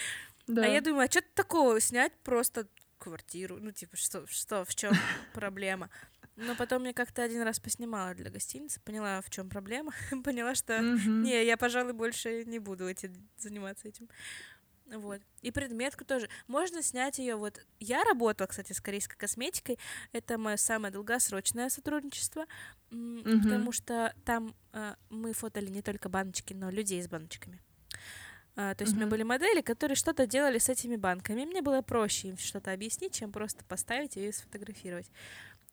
[0.47, 0.65] Да.
[0.65, 3.59] А я думаю, а что такого снять просто квартиру?
[3.61, 4.95] Ну, типа, что, что в чем
[5.35, 5.91] проблема?
[6.39, 9.93] Но потом я как-то один раз поснимала для гостиницы, поняла, в чем проблема,
[10.25, 11.25] поняла, что Мгм.
[11.25, 14.09] не, я, пожалуй, больше не буду эти, заниматься этим.
[14.87, 15.21] Вот.
[15.43, 16.29] И предметку тоже.
[16.47, 17.37] Можно снять ее.
[17.37, 19.79] Вот я работала, кстати, с корейской косметикой.
[20.13, 22.47] Это мое самое долгосрочное сотрудничество,
[22.91, 23.43] Мгм.
[23.43, 27.61] потому что там а, мы фотали не только баночки, но людей с баночками.
[28.57, 31.45] А, то есть у меня были модели, которые что-то делали с этими банками.
[31.45, 35.11] Мне было проще им что-то объяснить, чем просто поставить ее и сфотографировать.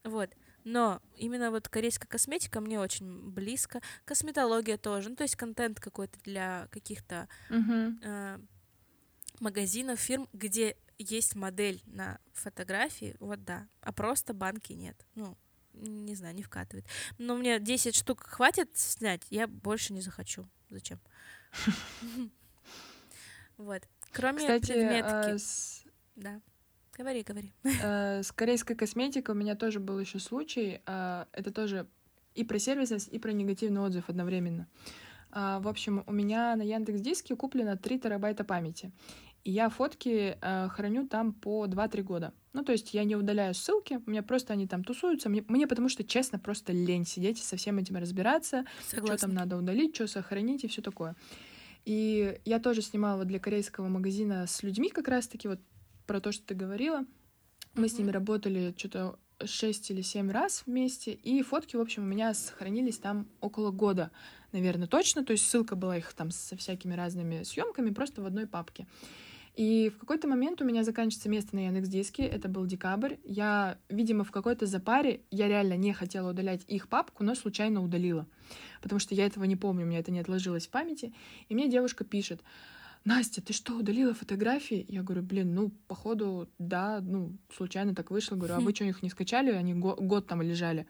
[0.03, 0.29] Вот.
[0.65, 3.81] Но именно вот корейская косметика мне очень близко.
[4.03, 5.09] Косметология тоже.
[5.09, 7.99] Ну, то есть контент какой-то для каких-то Мгм.
[8.03, 8.39] э,
[9.39, 15.05] магазинов, фирм, где есть модель на фотографии, вот да, а просто банки нет.
[15.13, 15.37] Ну,
[15.73, 16.85] не знаю, не вкатывает.
[17.17, 20.49] Но мне 10 штук хватит снять, я больше не захочу.
[20.69, 20.99] Зачем?
[23.57, 23.83] Вот.
[24.11, 25.35] Кроме предметки.
[25.35, 25.37] э,
[26.15, 26.41] Да.
[26.97, 27.51] Говори, говори.
[27.63, 30.81] э, с корейской косметикой у меня тоже был еще случай.
[30.85, 31.87] а, Это тоже
[32.35, 34.67] и про сервисность, и про негативный отзыв одновременно.
[35.31, 38.91] А, В общем, у меня на Яндекс Диске куплено 3 терабайта памяти.
[39.43, 42.33] И я фотки э, храню там по 2-3 года.
[42.53, 45.29] Ну, то есть я не удаляю ссылки, у меня просто они там тусуются.
[45.29, 49.05] Мне, мне потому что, честно, просто лень сидеть и со всем этим разбираться, что там
[49.05, 49.27] Согласна.
[49.33, 51.15] надо удалить, что сохранить и все такое.
[51.83, 55.59] И я тоже снимала для корейского магазина с людьми как раз-таки вот
[56.05, 57.05] про то, что ты говорила.
[57.73, 62.05] Мы с ними работали что-то 6 или 7 раз вместе, и фотки, в общем, у
[62.05, 64.11] меня сохранились там около года,
[64.51, 65.25] наверное, точно.
[65.25, 68.87] То есть ссылка была их там со всякими разными съемками просто в одной папке.
[69.55, 73.15] И в какой-то момент у меня заканчивается место на Яндекс Диске, это был декабрь.
[73.23, 78.27] Я, видимо, в какой-то запаре, я реально не хотела удалять их папку, но случайно удалила,
[78.81, 81.13] потому что я этого не помню, у меня это не отложилось в памяти.
[81.47, 82.41] И мне девушка пишет,
[83.05, 84.83] Настя, ты что, удалила фотографии?
[84.89, 88.35] Я говорю, блин, ну, походу, да, ну, случайно так вышло.
[88.35, 89.51] Говорю, а вы что, их не скачали?
[89.51, 90.87] Они го- год там лежали.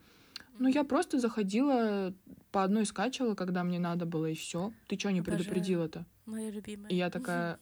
[0.57, 2.13] Ну, я просто заходила,
[2.51, 4.71] по одной скачивала, когда мне надо было, и все.
[4.87, 5.39] Ты что, не Обожаю.
[5.43, 6.05] предупредила-то?
[6.25, 6.89] Моя любимая.
[6.89, 7.59] И я такая,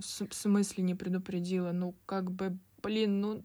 [0.00, 1.70] «С- в смысле не предупредила?
[1.70, 3.42] Ну, как бы, блин, ну,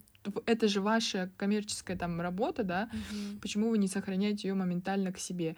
[0.47, 2.89] это же ваша коммерческая там работа, да?
[2.91, 3.39] Мгм.
[3.41, 5.55] Почему вы не сохраняете ее моментально к себе?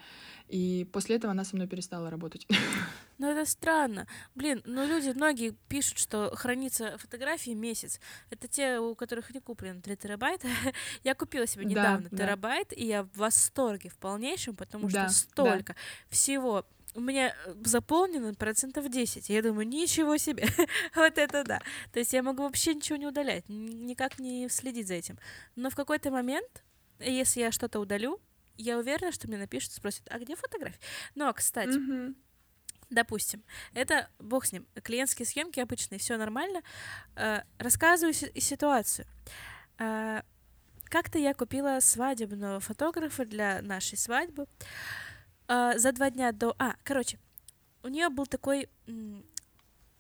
[0.50, 2.48] И после этого она со мной перестала работать.
[3.24, 4.06] Ну это странно.
[4.36, 8.02] Блин, ну люди многие пишут, что хранится фотографии месяц.
[8.30, 10.50] Это те, у которых не куплено 3 терабайта.
[11.06, 12.18] Я купила себе Да, недавно да.
[12.18, 15.10] терабайт, и я в восторге в полнейшем, потому Да, да.
[15.10, 15.76] что столько
[16.10, 16.66] всего.
[16.96, 19.30] У меня э, заполнено процентов 10.
[19.30, 20.46] Я думаю, ничего себе.
[20.94, 21.62] вот это да.
[21.94, 25.18] То есть я могу вообще ничего не удалять, никак не следить за этим.
[25.56, 26.62] Но в какой-то момент,
[27.00, 28.20] если я что-то удалю,
[28.58, 30.82] я уверена, что мне напишут, спросят, а где фотографии?
[31.16, 32.18] Но, кстати, Мгм.
[32.90, 36.62] Допустим, это бог с ним, клиентские съемки обычные, все нормально.
[37.16, 39.06] Э, рассказываю си- ситуацию.
[39.80, 40.22] Э,
[40.86, 44.48] как-то я купила свадебного фотографа для нашей свадьбы.
[45.48, 46.56] Э, за два дня до...
[46.60, 47.20] А, короче,
[47.84, 48.70] у нее был такой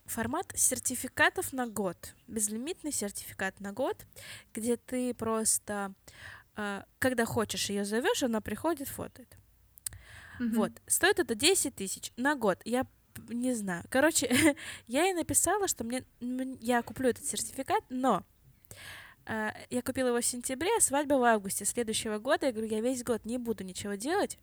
[0.05, 2.15] формат сертификатов на год.
[2.27, 4.05] Безлимитный сертификат на год,
[4.53, 5.93] где ты просто,
[6.99, 9.37] когда хочешь, ее зовешь, она приходит, фотоет.
[10.39, 10.55] Мгм.
[10.55, 12.61] Вот, стоит это 10 тысяч на год.
[12.65, 12.85] Я
[13.29, 13.83] не знаю.
[13.89, 14.27] Короче,
[14.87, 16.03] я ей написала, что мне
[16.59, 18.23] я куплю этот сертификат, но
[19.25, 22.47] э, я купила его в сентябре, а свадьба в августе следующего года.
[22.47, 24.37] Я говорю, я весь год не буду ничего делать,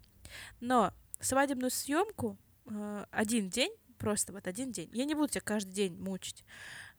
[0.61, 4.91] но свадебную съемку э, один день, просто вот один день.
[4.93, 6.45] Я не буду тебя каждый день мучить,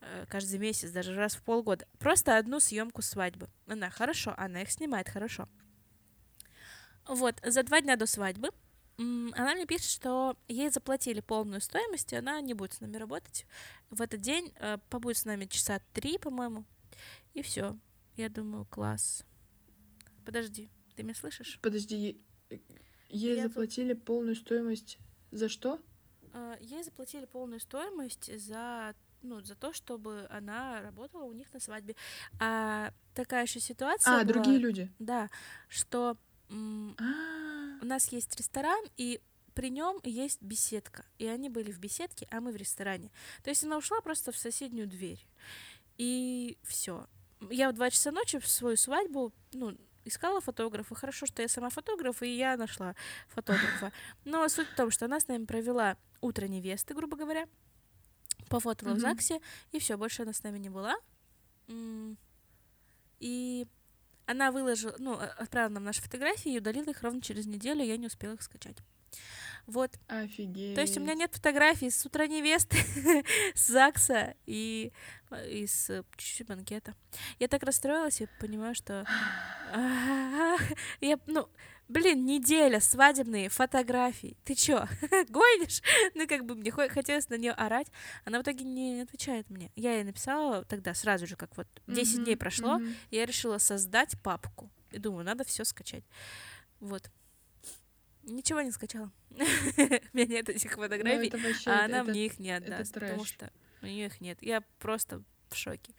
[0.02, 1.88] э, каждый месяц, даже раз в полгода.
[2.00, 3.48] Просто одну съемку свадьбы.
[3.68, 5.48] Она хорошо, она их снимает хорошо.
[7.08, 8.52] Вот, за два дня до свадьбы
[8.98, 13.46] она мне пишет, что ей заплатили полную стоимость, и она не будет с нами работать.
[13.90, 16.66] В этот день э, побудет с нами часа три, по-моему,
[17.34, 17.78] и все.
[18.16, 19.24] Я думаю, класс.
[20.26, 21.60] Подожди, ты меня слышишь?
[21.62, 21.96] Подожди,
[22.50, 22.62] е-
[23.10, 24.98] ей Я тут- заплатили полную стоимость
[25.32, 25.82] за что?
[26.34, 31.60] Э, Ей заплатили полную стоимость за ну, за то, чтобы она работала у них на
[31.60, 31.96] свадьбе.
[32.40, 34.92] А такая еще ситуация А, была, другие люди.
[34.98, 35.30] да,
[35.68, 36.18] что
[36.52, 39.22] у нас есть ресторан, и
[39.54, 41.06] при нем есть беседка.
[41.18, 43.12] И они были в беседке, а мы в ресторане.
[43.44, 45.26] То есть она ушла просто в соседнюю дверь.
[45.98, 47.08] И все.
[47.50, 49.76] Я в два часа ночи в свою свадьбу, ну,
[50.06, 50.96] искала фотографа.
[50.96, 52.96] Хорошо, что я сама фотограф, и я нашла
[53.30, 53.92] фотографа.
[54.26, 57.48] Но суть в том, что она с нами провела утро невесты, грубо говоря,
[58.50, 59.02] пофотала в Мгм.
[59.02, 59.42] ЗАГСе,
[59.72, 60.96] и все, больше она с нами не была.
[63.20, 63.68] И
[64.26, 67.98] она выложила, ну, а- отправила нам наши фотографии и удалила их ровно через неделю, я
[67.98, 68.78] не успела их скачать.
[69.68, 69.92] Вот.
[70.08, 70.76] офигеть.
[70.76, 72.78] То есть у меня нет фотографий с утра невесты,
[73.54, 74.92] с ЗАГСа и,
[75.46, 76.96] и э, чуть-чуть банкета.
[77.40, 79.06] Я так расстроилась, я понимаю, что...
[81.02, 81.48] Я, ну,
[81.92, 84.38] блин, неделя свадебные фотографии.
[84.44, 84.88] Ты чё,
[85.30, 85.82] гонишь?
[86.16, 87.88] Ну, как бы мне хо- хотелось на нее орать.
[88.26, 89.72] Она в итоге не отвечает мне.
[89.76, 92.96] Я ей написала тогда сразу же, как вот 10 Мгм, дней прошло, мгм.
[93.12, 94.72] я решила создать папку.
[94.92, 96.04] И думаю, надо все скачать.
[96.80, 97.10] Вот.
[98.24, 99.12] Ничего не скачала.
[99.32, 99.38] У
[100.18, 103.26] меня нет этих Ну, фотографий, это вообще, а она это- мне их не отдаст, потому
[103.26, 104.38] что у нее их нет.
[104.42, 105.94] Я просто в шоке.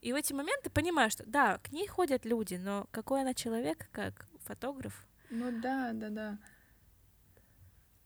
[0.00, 3.88] И в эти моменты понимаю, что да, к ней ходят люди, но какой она человек,
[3.90, 6.38] как фотограф, Ну да, да, да.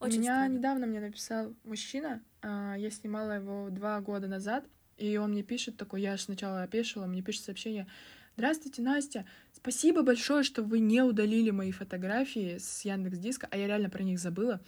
[0.00, 0.56] очень У меня странно.
[0.56, 4.64] недавно мне написал мужчина, а, я снимала его два года назад,
[4.96, 7.86] и он мне пишет такой, я аж сначала опешила, мне пишет сообщение,
[8.34, 9.26] Здравствуйте, Настя.
[9.62, 14.02] Спасибо большое, что вы не удалили мои фотографии с Яндекс Диска, а я реально про
[14.02, 14.60] них забыла.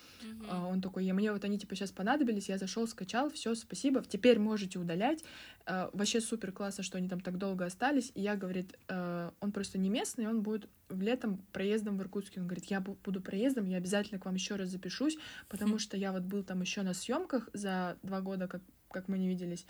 [0.49, 4.05] А, Он такой, я мне вот они типа сейчас понадобились, я зашел, скачал, все, спасибо,
[4.09, 5.25] теперь можете удалять.
[5.67, 8.13] А, Вообще супер классно, что они там так долго остались.
[8.15, 12.41] И я, говорит, э, он просто не местный, он будет летом проездом в Иркутске.
[12.41, 15.19] Он говорит, я бу- буду проездом, я обязательно к вам еще раз запишусь,
[15.49, 15.79] потому Хм.
[15.81, 19.27] что я вот был там еще на съемках за два года, как, как мы не
[19.27, 19.67] виделись.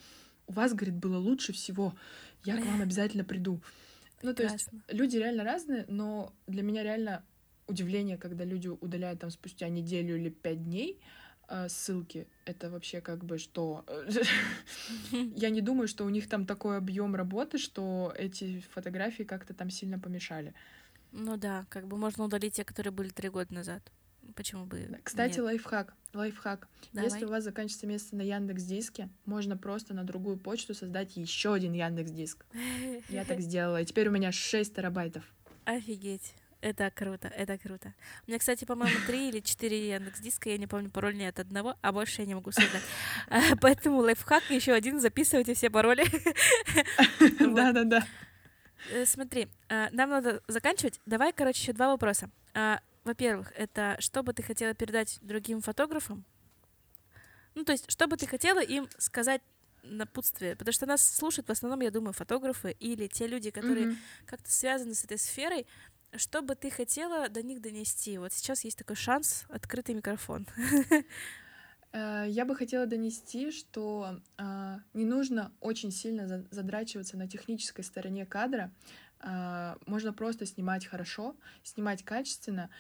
[0.47, 1.95] У вас, говорит, было лучше всего.
[2.45, 3.63] Я к вам обязательно приду.
[4.25, 4.97] Ну, то есть Прекрасно.
[4.97, 7.23] люди реально разные, но для меня реально
[7.67, 10.99] удивление, когда люди удаляют там спустя неделю или пять дней
[11.49, 12.27] э, ссылки.
[12.47, 13.85] Это вообще как бы что?
[15.13, 19.69] Я не думаю, что у них там такой объем работы, что эти фотографии как-то там
[19.69, 20.55] сильно помешали.
[21.13, 23.83] Ну да, как бы можно удалить те, которые были три года назад.
[24.35, 25.95] Почему бы Кстати, лайфхак.
[26.15, 26.69] Лайфхак.
[26.93, 27.11] Давай.
[27.11, 31.55] Если у вас заканчивается место на Яндекс Диске, можно просто на другую почту создать еще
[31.55, 32.47] один Яндекс Диск.
[33.09, 35.25] Я так сделала, и теперь у меня 6 терабайтов.
[35.65, 36.35] Офигеть.
[36.61, 37.93] Это круто, это круто.
[38.27, 41.39] У меня, кстати, по-моему, три или четыре Яндекс диска, я не помню пароль ни от
[41.39, 42.83] одного, а больше я не могу создать.
[43.29, 46.05] А, Поэтому лайфхак еще один, записывайте все пароли.
[47.55, 48.07] Да-да-да.
[48.93, 51.01] Э, Смотри, а, нам надо заканчивать.
[51.05, 52.31] Давай, короче, еще два вопроса.
[53.05, 56.25] Во-первых, это что бы ты хотела передать другим фотографам?
[57.55, 59.43] Ну, то есть, что бы ты хотела им сказать
[59.83, 60.57] напутствие?
[60.57, 63.97] Потому что нас слушают в основном, я думаю, фотографы или те люди, которые Мгм.
[64.27, 65.67] как-то связаны с этой сферой.
[66.17, 68.19] Что бы ты хотела до них донести?
[68.19, 70.47] Вот сейчас есть такой шанс, открытый микрофон.
[71.97, 77.85] Э, Я бы хотела донести, что а, не нужно очень сильно за- задрачиваться на технической
[77.85, 78.73] стороне кадра.
[79.21, 82.71] А, Можно просто снимать хорошо, снимать качественно,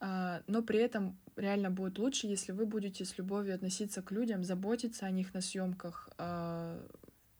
[0.00, 4.44] а, но при этом реально будет лучше, если вы будете с любовью относиться к людям,
[4.44, 6.78] заботиться о них на съемках, а,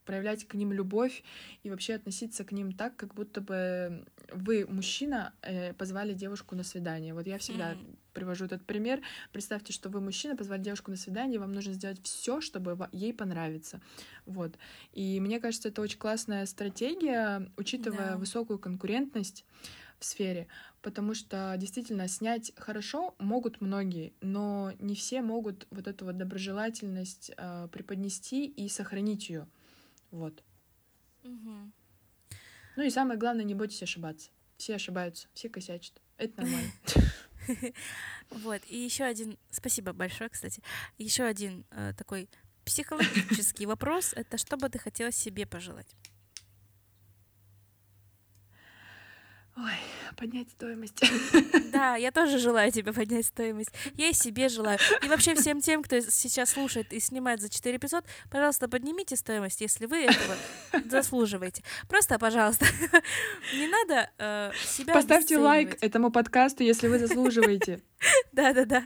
[0.05, 1.23] проявлять к ним любовь
[1.63, 6.63] и вообще относиться к ним так, как будто бы вы, мужчина, э, позвали девушку на
[6.63, 7.15] свидание.
[7.15, 7.99] Вот я всегда mm-hmm.
[8.15, 9.03] Привожу этот пример.
[9.32, 13.12] Представьте, что вы, мужчина, позвали девушку на свидание, и вам нужно сделать все, чтобы ей
[13.12, 13.81] понравиться.
[14.24, 14.57] Вот.
[14.93, 18.16] И мне кажется, это очень классная стратегия, учитывая yeah.
[18.16, 19.45] высокую конкурентность
[19.99, 20.49] в сфере,
[20.82, 27.32] потому что действительно снять хорошо могут многие, но не все могут вот эту вот доброжелательность
[27.36, 29.47] э, преподнести и сохранить ее.
[30.11, 30.43] Вот.
[31.24, 31.73] Угу.
[32.77, 34.31] Ну и самое главное, не бойтесь ошибаться.
[34.57, 36.01] Все ошибаются, все косячат.
[36.16, 36.70] Это нормально.
[38.31, 40.62] Вот, и еще один, спасибо большое, кстати,
[40.99, 42.29] еще один э, такой
[42.65, 45.95] психологический вопрос, это что бы ты хотела себе пожелать?
[49.57, 49.73] Ой,
[50.17, 51.01] поднять стоимость.
[51.73, 53.71] Да, я тоже желаю тебе поднять стоимость.
[53.97, 54.79] Я и себе желаю.
[55.03, 59.61] И вообще всем тем, кто сейчас слушает и снимает за 4 500, пожалуйста, поднимите стоимость,
[59.61, 60.37] если вы этого
[60.91, 61.63] заслуживаете.
[61.89, 62.67] Просто, пожалуйста,
[63.55, 67.81] не надо э, себя Поставьте лайк этому подкасту, если вы заслуживаете.
[68.33, 68.85] Да-да-да.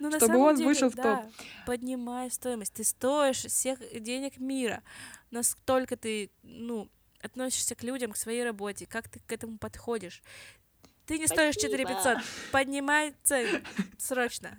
[0.00, 1.20] Ну, Чтобы он деле, вышел в топ.
[1.64, 2.74] Поднимай стоимость.
[2.74, 4.82] Ты стоишь всех денег мира.
[5.30, 6.90] Настолько ты, ну,
[7.20, 10.22] относишься к людям, к своей работе, как ты к этому подходишь.
[11.06, 11.52] Ты не Спасибо.
[11.52, 12.18] стоишь 4 500.
[12.52, 13.60] Поднимай цену.
[13.98, 14.56] Срочно.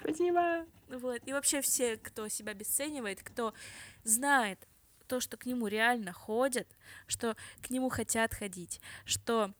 [0.00, 0.66] Спасибо.
[0.88, 1.20] Вот.
[1.26, 3.52] И вообще все, кто себя обесценивает, кто
[4.02, 4.66] знает
[5.06, 6.68] то, что к нему реально ходят,
[7.06, 9.52] что к нему хотят ходить, что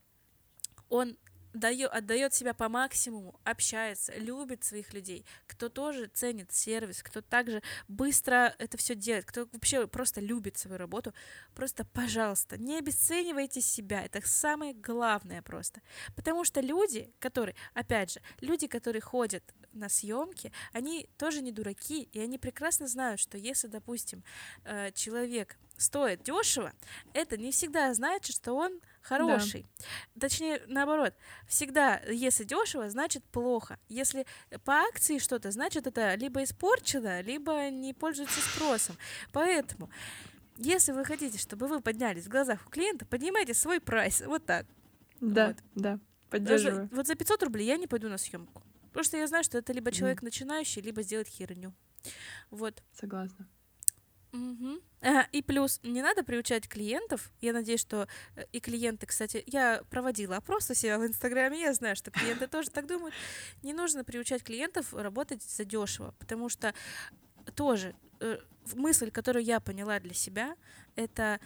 [0.88, 1.16] он
[1.58, 7.62] дает, отдает себя по максимуму, общается, любит своих людей, кто тоже ценит сервис, кто также
[7.88, 11.14] быстро это все делает, кто вообще просто любит свою работу,
[11.54, 15.80] просто, пожалуйста, не обесценивайте себя, это самое главное просто.
[16.14, 19.42] Потому что люди, которые, опять же, люди, которые ходят
[19.76, 24.24] на съемки, они тоже не дураки, и они прекрасно знают, что если, допустим,
[24.64, 26.72] э, человек стоит дешево,
[27.12, 29.66] это не всегда значит, что он хороший.
[30.14, 30.20] Да.
[30.28, 31.14] Точнее, наоборот,
[31.46, 33.78] всегда, если дешево, значит плохо.
[33.88, 34.26] Если
[34.64, 38.96] по акции что-то, значит это либо испорчено, либо не пользуется спросом.
[39.32, 39.90] Поэтому,
[40.56, 44.22] если вы хотите, чтобы вы поднялись в глазах у клиента, поднимайте свой прайс.
[44.22, 44.66] Вот так.
[45.20, 45.56] Да, вот.
[45.74, 45.98] да,
[46.30, 46.82] поддерживаю.
[46.82, 48.62] Даже, вот за 500 рублей я не пойду на съемку.
[48.96, 51.74] Потому что я знаю, что это либо человек начинающий, либо сделает херню.
[52.50, 52.82] Вот.
[52.98, 53.46] Согласна.
[54.32, 54.80] Угу.
[55.02, 57.30] А, и плюс не надо приучать клиентов.
[57.42, 61.74] Я надеюсь, что э, и клиенты, кстати, я проводила опрос у себя в Инстаграме, я
[61.74, 63.14] знаю, что клиенты тоже так думают.
[63.62, 66.72] Не нужно приучать клиентов работать задешево, потому что
[67.54, 68.38] тоже э,
[68.72, 70.56] мысль, которую я поняла для себя,
[70.94, 71.38] это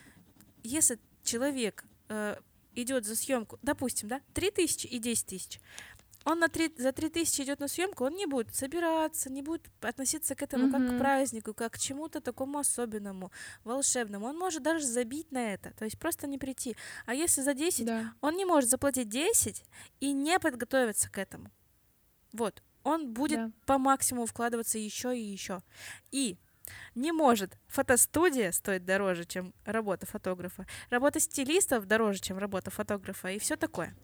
[0.63, 2.37] если человек э,
[2.77, 5.61] идет за съемку, допустим, да, 3 тысячи и 10 тысяч,
[6.25, 10.35] он на 3, за 3000 идет на съемку, он не будет собираться, не будет относиться
[10.35, 10.89] к этому mm-hmm.
[10.89, 13.33] как к празднику, как к чему-то такому особенному,
[13.65, 14.27] волшебному.
[14.27, 16.77] Он может даже забить на это, то есть просто не прийти.
[17.07, 18.13] А если за 10, да.
[18.21, 19.65] он не может заплатить 10
[20.01, 21.51] и не подготовиться к этому.
[22.33, 23.53] Вот, он будет да.
[23.67, 25.63] по максимуму вкладываться еще и еще.
[26.13, 26.37] И
[26.95, 27.59] не может.
[27.69, 30.67] Фотостудия стоит дороже, чем работа фотографа.
[30.91, 33.29] Работа стилистов дороже, чем работа фотографа.
[33.29, 33.97] И все такое.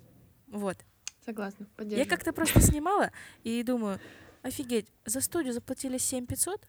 [0.49, 0.79] Вот.
[1.27, 3.11] Согласна, Я как-то просто снимала
[3.43, 3.99] и думаю,
[4.43, 6.69] офигеть, за студию заплатили 7 500,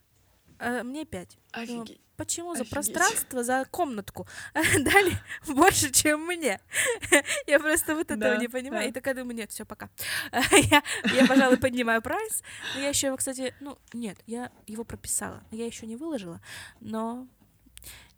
[0.57, 1.37] а мне 5.
[1.51, 2.01] Офигеть.
[2.15, 2.67] Почему Офигеть.
[2.67, 5.13] за пространство, за комнатку дали
[5.47, 6.59] больше, чем мне?
[7.47, 8.85] я просто вот этого да, не понимаю.
[8.85, 8.89] Да.
[8.89, 9.91] И такая думаю, нет, все, пока.
[10.31, 10.81] я,
[11.13, 12.41] я, пожалуй, поднимаю прайс.
[12.73, 15.43] Но я еще его, кстати, ну, нет, я его прописала.
[15.51, 16.41] Я еще не выложила,
[16.79, 17.27] но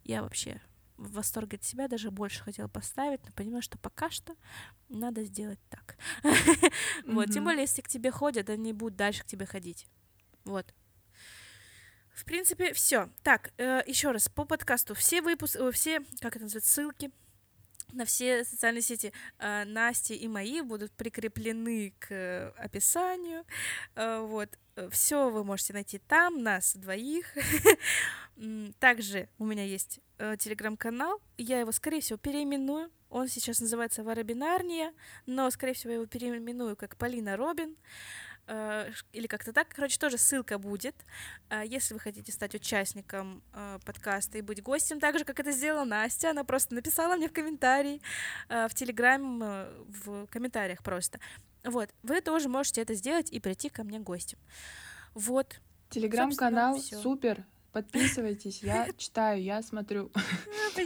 [0.05, 0.61] я вообще
[0.99, 4.35] в восторге от себя, даже больше хотела поставить, но понимаю, что пока что
[4.89, 5.97] надо сделать так.
[7.05, 9.87] Вот, тем более, если к тебе ходят, они будут дальше к тебе ходить.
[10.45, 10.73] Вот.
[12.13, 13.09] В принципе, все.
[13.23, 14.93] Так, э, еще раз по подкасту.
[14.93, 17.11] Все выпуски, э, все, как это называется, ссылки
[17.93, 23.45] на все социальные сети э, Насти и мои будут прикреплены к э, описанию.
[23.95, 24.49] Э, вот.
[24.91, 27.25] Все вы можете найти там, нас двоих.
[28.79, 31.21] Также у меня есть э, телеграм-канал.
[31.37, 32.89] Я его, скорее всего, переименую.
[33.09, 34.93] Он сейчас называется Варабинарния,
[35.25, 37.75] но, скорее всего, я его переименую как Полина Робин.
[38.49, 39.67] Э, или как-то так.
[39.69, 40.95] Короче, тоже ссылка будет.
[41.49, 45.51] Э, если вы хотите стать участником э, подкаста и быть гостем, так же, как это
[45.51, 48.01] сделала Настя, она просто написала мне в комментарии,
[48.49, 49.39] в Телеграм,
[49.87, 51.19] в комментариях просто.
[51.63, 54.39] Вот, вы тоже можете это сделать и прийти ко мне гостем.
[55.13, 55.61] Вот.
[55.89, 60.11] Телеграм-канал супер, Подписывайтесь, я читаю, я смотрю.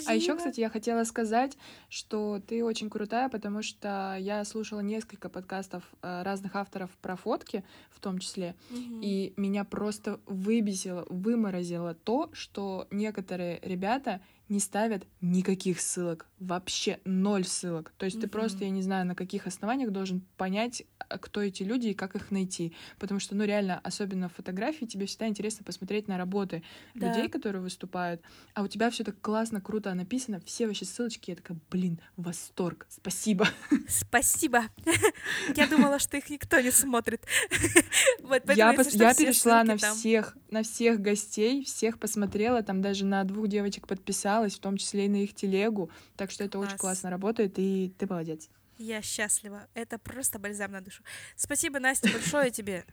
[0.08, 1.56] А еще, кстати, я хотела сказать,
[1.88, 7.64] что ты очень крутая, потому что я слушала несколько подкастов э, разных авторов про фотки,
[7.92, 14.22] в том числе, и меня просто выбесило, выморозило то, что некоторые ребята
[14.54, 17.92] не ставят никаких ссылок, вообще ноль ссылок.
[17.98, 18.22] То есть mm-hmm.
[18.22, 21.94] ты просто, я не знаю, на каких основаниях должен понять, а, кто эти люди и
[21.96, 22.74] как их найти.
[23.00, 26.64] Потому что, ну, реально, особенно в фотографии, тебе всегда интересно посмотреть на работы
[26.94, 27.10] да.
[27.10, 28.22] людей, которые выступают.
[28.54, 31.32] А у тебя все так классно, круто написано, все вообще ссылочки.
[31.32, 33.48] Я такая, блин, восторг, спасибо.
[33.88, 34.66] Спасибо.
[35.56, 37.26] Я думала, что их никто не смотрит.
[38.56, 44.43] Я перешла на всех, на всех гостей, всех посмотрела, там даже на двух девочек подписала
[44.44, 45.90] подписалась, в том числе и на их телегу.
[46.16, 46.70] Так что это Класс.
[46.70, 48.50] очень классно работает, и ты молодец.
[48.78, 49.68] Я счастлива.
[49.74, 51.04] Это просто бальзам на душу.
[51.36, 52.86] Спасибо, Настя, большое тебе.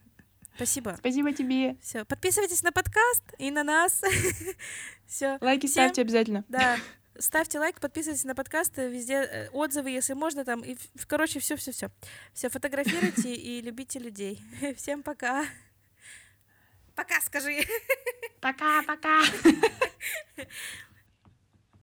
[0.57, 0.97] Спасибо.
[0.99, 1.77] Спасибо тебе.
[1.81, 4.03] Все, подписывайтесь на подкаст и на нас.
[5.07, 5.39] Все.
[5.41, 5.85] Лайки Всем...
[5.85, 6.45] ставьте обязательно.
[6.49, 6.77] Да.
[7.19, 11.71] Ставьте лайк, подписывайтесь на подкаст, везде э, отзывы, если можно, там, и, короче, все, все,
[11.71, 11.91] все.
[12.33, 14.41] Все, фотографируйте и любите людей.
[14.77, 15.45] Всем пока.
[16.95, 17.61] Пока, скажи.
[18.41, 19.23] Пока, пока.